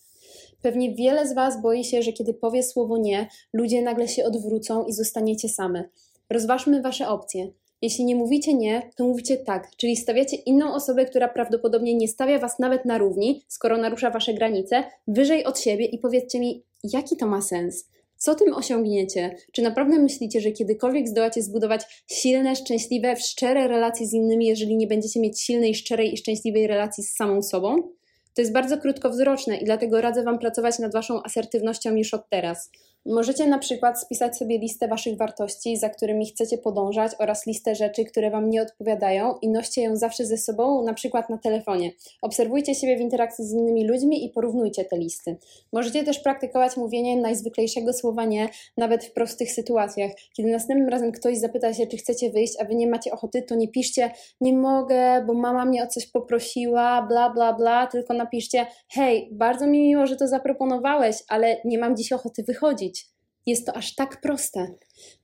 Pewnie 0.61 0.95
wiele 0.95 1.27
z 1.27 1.33
Was 1.33 1.61
boi 1.61 1.83
się, 1.83 2.01
że 2.01 2.13
kiedy 2.13 2.33
powie 2.33 2.63
słowo 2.63 2.97
nie, 2.97 3.27
ludzie 3.53 3.81
nagle 3.81 4.07
się 4.07 4.25
odwrócą 4.25 4.85
i 4.85 4.93
zostaniecie 4.93 5.49
same. 5.49 5.83
Rozważmy 6.29 6.81
Wasze 6.81 7.07
opcje. 7.07 7.51
Jeśli 7.81 8.05
nie 8.05 8.15
mówicie 8.15 8.53
nie, 8.53 8.91
to 8.95 9.03
mówicie 9.03 9.37
tak, 9.37 9.75
czyli 9.77 9.97
stawiacie 9.97 10.37
inną 10.37 10.73
osobę, 10.73 11.05
która 11.05 11.27
prawdopodobnie 11.27 11.95
nie 11.95 12.07
stawia 12.07 12.39
Was 12.39 12.59
nawet 12.59 12.85
na 12.85 12.97
równi, 12.97 13.43
skoro 13.47 13.77
narusza 13.77 14.09
Wasze 14.09 14.33
granice, 14.33 14.83
wyżej 15.07 15.45
od 15.45 15.59
siebie 15.59 15.85
i 15.85 15.97
powiedzcie 15.97 16.39
mi, 16.39 16.63
jaki 16.83 17.17
to 17.17 17.27
ma 17.27 17.41
sens? 17.41 17.89
Co 18.17 18.35
tym 18.35 18.53
osiągniecie? 18.53 19.35
Czy 19.51 19.61
naprawdę 19.61 19.99
myślicie, 19.99 20.41
że 20.41 20.51
kiedykolwiek 20.51 21.07
zdołacie 21.07 21.41
zbudować 21.41 22.03
silne, 22.07 22.55
szczęśliwe, 22.55 23.15
szczere 23.15 23.67
relacje 23.67 24.07
z 24.07 24.13
innymi, 24.13 24.45
jeżeli 24.45 24.77
nie 24.77 24.87
będziecie 24.87 25.19
mieć 25.19 25.41
silnej, 25.41 25.75
szczerej 25.75 26.13
i 26.13 26.17
szczęśliwej 26.17 26.67
relacji 26.67 27.03
z 27.03 27.15
samą 27.15 27.41
sobą? 27.41 27.75
To 28.39 28.41
jest 28.41 28.53
bardzo 28.53 28.77
krótkowzroczne 28.77 29.57
i 29.57 29.65
dlatego 29.65 30.01
radzę 30.01 30.23
Wam 30.23 30.39
pracować 30.39 30.79
nad 30.79 30.93
Waszą 30.93 31.23
asertywnością 31.23 31.95
już 31.95 32.13
od 32.13 32.29
teraz. 32.29 32.71
Możecie 33.09 33.47
na 33.47 33.59
przykład 33.59 34.01
spisać 34.01 34.37
sobie 34.37 34.57
listę 34.57 34.87
Waszych 34.87 35.17
wartości, 35.17 35.77
za 35.77 35.89
którymi 35.89 36.25
chcecie 36.25 36.57
podążać 36.57 37.11
oraz 37.19 37.45
listę 37.45 37.75
rzeczy, 37.75 38.05
które 38.05 38.31
Wam 38.31 38.49
nie 38.49 38.61
odpowiadają 38.61 39.35
i 39.41 39.49
noście 39.49 39.81
ją 39.81 39.95
zawsze 39.95 40.25
ze 40.25 40.37
sobą, 40.37 40.83
na 40.83 40.93
przykład 40.93 41.29
na 41.29 41.37
telefonie. 41.37 41.91
Obserwujcie 42.21 42.75
siebie 42.75 42.97
w 42.97 43.01
interakcji 43.01 43.45
z 43.45 43.53
innymi 43.53 43.87
ludźmi 43.87 44.25
i 44.25 44.29
porównujcie 44.29 44.85
te 44.85 44.97
listy. 44.97 45.37
Możecie 45.73 46.03
też 46.03 46.19
praktykować 46.19 46.77
mówienie 46.77 47.17
najzwyklejszego 47.17 47.93
słowa 47.93 48.25
nie, 48.25 48.49
nawet 48.77 49.05
w 49.05 49.11
prostych 49.11 49.51
sytuacjach. 49.51 50.11
Kiedy 50.33 50.51
następnym 50.51 50.89
razem 50.89 51.11
ktoś 51.11 51.37
zapyta 51.37 51.73
się, 51.73 51.87
czy 51.87 51.97
chcecie 51.97 52.29
wyjść, 52.29 52.53
a 52.61 52.65
Wy 52.65 52.75
nie 52.75 52.87
macie 52.87 53.11
ochoty, 53.11 53.41
to 53.41 53.55
nie 53.55 53.67
piszcie 53.67 54.11
nie 54.41 54.53
mogę, 54.53 55.23
bo 55.27 55.33
mama 55.33 55.65
mnie 55.65 55.83
o 55.83 55.87
coś 55.87 56.07
poprosiła, 56.07 57.01
bla 57.01 57.29
bla 57.29 57.53
bla, 57.53 57.87
tylko 57.87 58.13
napiszcie 58.13 58.65
hej, 58.89 59.29
bardzo 59.31 59.67
mi 59.67 59.79
miło, 59.79 60.07
że 60.07 60.15
to 60.15 60.27
zaproponowałeś, 60.27 61.15
ale 61.27 61.57
nie 61.65 61.77
mam 61.77 61.95
dziś 61.95 62.11
ochoty 62.11 62.43
wychodzić. 62.43 62.98
Jest 63.49 63.65
to 63.65 63.73
aż 63.73 63.95
tak 63.95 64.21
proste. 64.21 64.67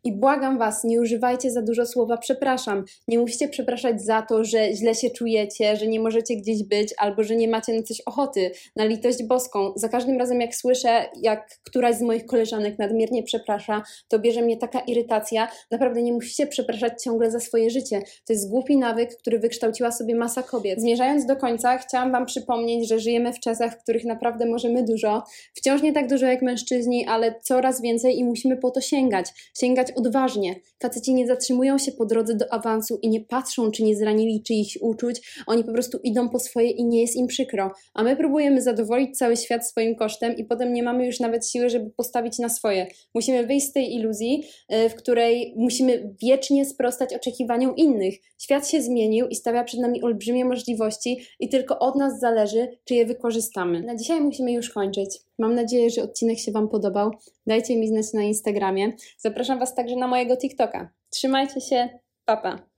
I 0.04 0.12
błagam 0.14 0.58
Was, 0.58 0.84
nie 0.84 1.02
używajcie 1.02 1.52
za 1.52 1.62
dużo 1.62 1.86
słowa 1.86 2.18
przepraszam. 2.18 2.84
Nie 3.08 3.20
musicie 3.20 3.48
przepraszać 3.48 4.02
za 4.02 4.22
to, 4.22 4.44
że 4.44 4.74
źle 4.74 4.96
się 4.96 5.10
czujecie, 5.10 5.76
że 5.76 5.88
nie 5.88 6.00
możecie 6.00 6.36
gdzieś 6.36 6.64
być 6.64 6.94
albo 6.98 7.24
że 7.24 7.36
nie 7.36 7.48
macie 7.48 7.74
na 7.74 7.84
coś 7.84 8.02
ochoty. 8.06 8.52
Na 8.76 8.86
litość 8.86 9.24
boską. 9.24 9.74
Za 9.76 9.90
każdym 9.90 10.20
razem, 10.20 10.42
jak 10.42 10.56
słyszę, 10.56 11.06
jak 11.22 11.50
któraś 11.64 11.96
z 11.96 12.02
moich 12.02 12.26
koleżanek 12.26 12.80
nadmiernie 12.80 13.24
przeprasza, 13.24 13.84
to 14.08 14.20
bierze 14.20 14.42
mnie 14.42 14.58
taka 14.58 14.80
irytacja. 14.80 15.48
Naprawdę 15.72 16.04
nie 16.04 16.14
musicie 16.14 16.48
przepraszać 16.48 17.04
ciągle 17.04 17.32
za 17.32 17.40
swoje 17.40 17.70
życie. 17.70 18.02
To 18.26 18.34
jest 18.34 18.50
głupi 18.50 18.78
nawyk, 18.78 19.18
który 19.18 19.40
wykształciła 19.40 19.92
sobie 19.92 20.16
masa 20.16 20.44
kobiet. 20.44 20.82
Zmierzając 20.82 21.26
do 21.26 21.36
końca, 21.36 21.78
chciałam 21.78 22.12
Wam 22.12 22.26
przypomnieć, 22.26 22.90
że 22.90 23.00
żyjemy 23.00 23.34
w 23.34 23.40
czasach, 23.40 23.74
w 23.74 23.84
których 23.84 24.06
naprawdę 24.06 24.46
możemy 24.46 24.84
dużo. 24.84 25.24
Wciąż 25.54 25.82
nie 25.82 25.94
tak 25.94 26.10
dużo 26.10 26.26
jak 26.26 26.42
mężczyźni, 26.42 27.06
ale 27.08 27.40
coraz 27.42 27.82
więcej 27.82 28.18
i 28.18 28.24
musimy 28.24 28.58
po 28.58 28.72
to 28.72 28.82
sięgać 28.82 29.52
sięgać 29.66 29.92
odważnie. 29.92 30.56
Faceci 30.82 31.14
nie 31.14 31.28
zatrzymują 31.28 31.78
się 31.78 31.92
po 31.92 32.06
drodze 32.06 32.36
do 32.36 32.54
awansu 32.54 33.00
i 33.02 33.10
nie 33.10 33.22
patrzą, 33.22 33.72
czy 33.72 33.84
nie 33.84 33.96
zranili 33.96 34.44
czyichś 34.44 34.78
uczuć, 34.82 35.44
oni 35.48 35.64
po 35.64 35.72
prostu 35.72 36.00
idą 36.04 36.30
po 36.30 36.40
swoje 36.40 36.70
i 36.70 36.86
nie 36.86 37.02
jest 37.02 37.16
im 37.16 37.28
przykro. 37.28 37.72
A 37.94 38.04
my 38.04 38.16
próbujemy 38.16 38.62
zadowolić 38.62 39.18
cały 39.18 39.38
świat 39.38 39.68
swoim 39.68 39.96
kosztem 39.96 40.36
i 40.38 40.44
potem 40.44 40.74
nie 40.74 40.84
mamy 40.84 41.06
już 41.06 41.20
nawet 41.20 41.48
siły, 41.48 41.70
żeby 41.70 41.90
postawić 41.90 42.40
na 42.40 42.50
swoje. 42.50 42.88
Musimy 43.16 43.48
wyjść 43.48 43.68
z 43.68 43.74
tej 43.74 43.96
iluzji, 43.96 44.44
e, 44.70 44.90
w 44.90 44.96
której 44.96 45.54
musimy 45.58 46.16
wiecznie 46.22 46.66
sprostać 46.66 47.14
oczekiwaniom 47.14 47.76
innych. 47.76 48.16
Świat 48.38 48.70
się 48.70 48.82
zmienił 48.82 49.28
i 49.28 49.36
stawia 49.36 49.64
przed 49.64 49.80
nami 49.80 50.04
olbrzymie 50.04 50.46
możliwości 50.46 51.22
i 51.40 51.50
tylko 51.50 51.80
od 51.80 51.96
nas 51.96 52.20
zależy, 52.20 52.68
czy 52.84 52.96
je 52.96 53.06
wykorzystamy. 53.06 53.84
Na 53.84 53.96
dzisiaj 53.96 54.22
musimy 54.22 54.52
już 54.54 54.70
kończyć. 54.70 55.25
Mam 55.40 55.56
nadzieję, 55.56 55.90
że 55.90 56.04
odcinek 56.04 56.40
się 56.40 56.52
Wam 56.52 56.70
podobał. 56.70 57.12
Dajcie 57.48 57.78
mi 57.78 57.88
znać 57.88 58.14
na 58.14 58.24
Instagramie. 58.24 58.94
Zapraszam 59.18 59.60
Was 59.60 59.76
także 59.76 59.96
na 59.96 60.08
mojego 60.08 60.38
TikToka. 60.38 60.90
Trzymajcie 61.10 61.62
się, 61.62 61.90
papa. 62.26 62.58
Pa. 62.58 62.75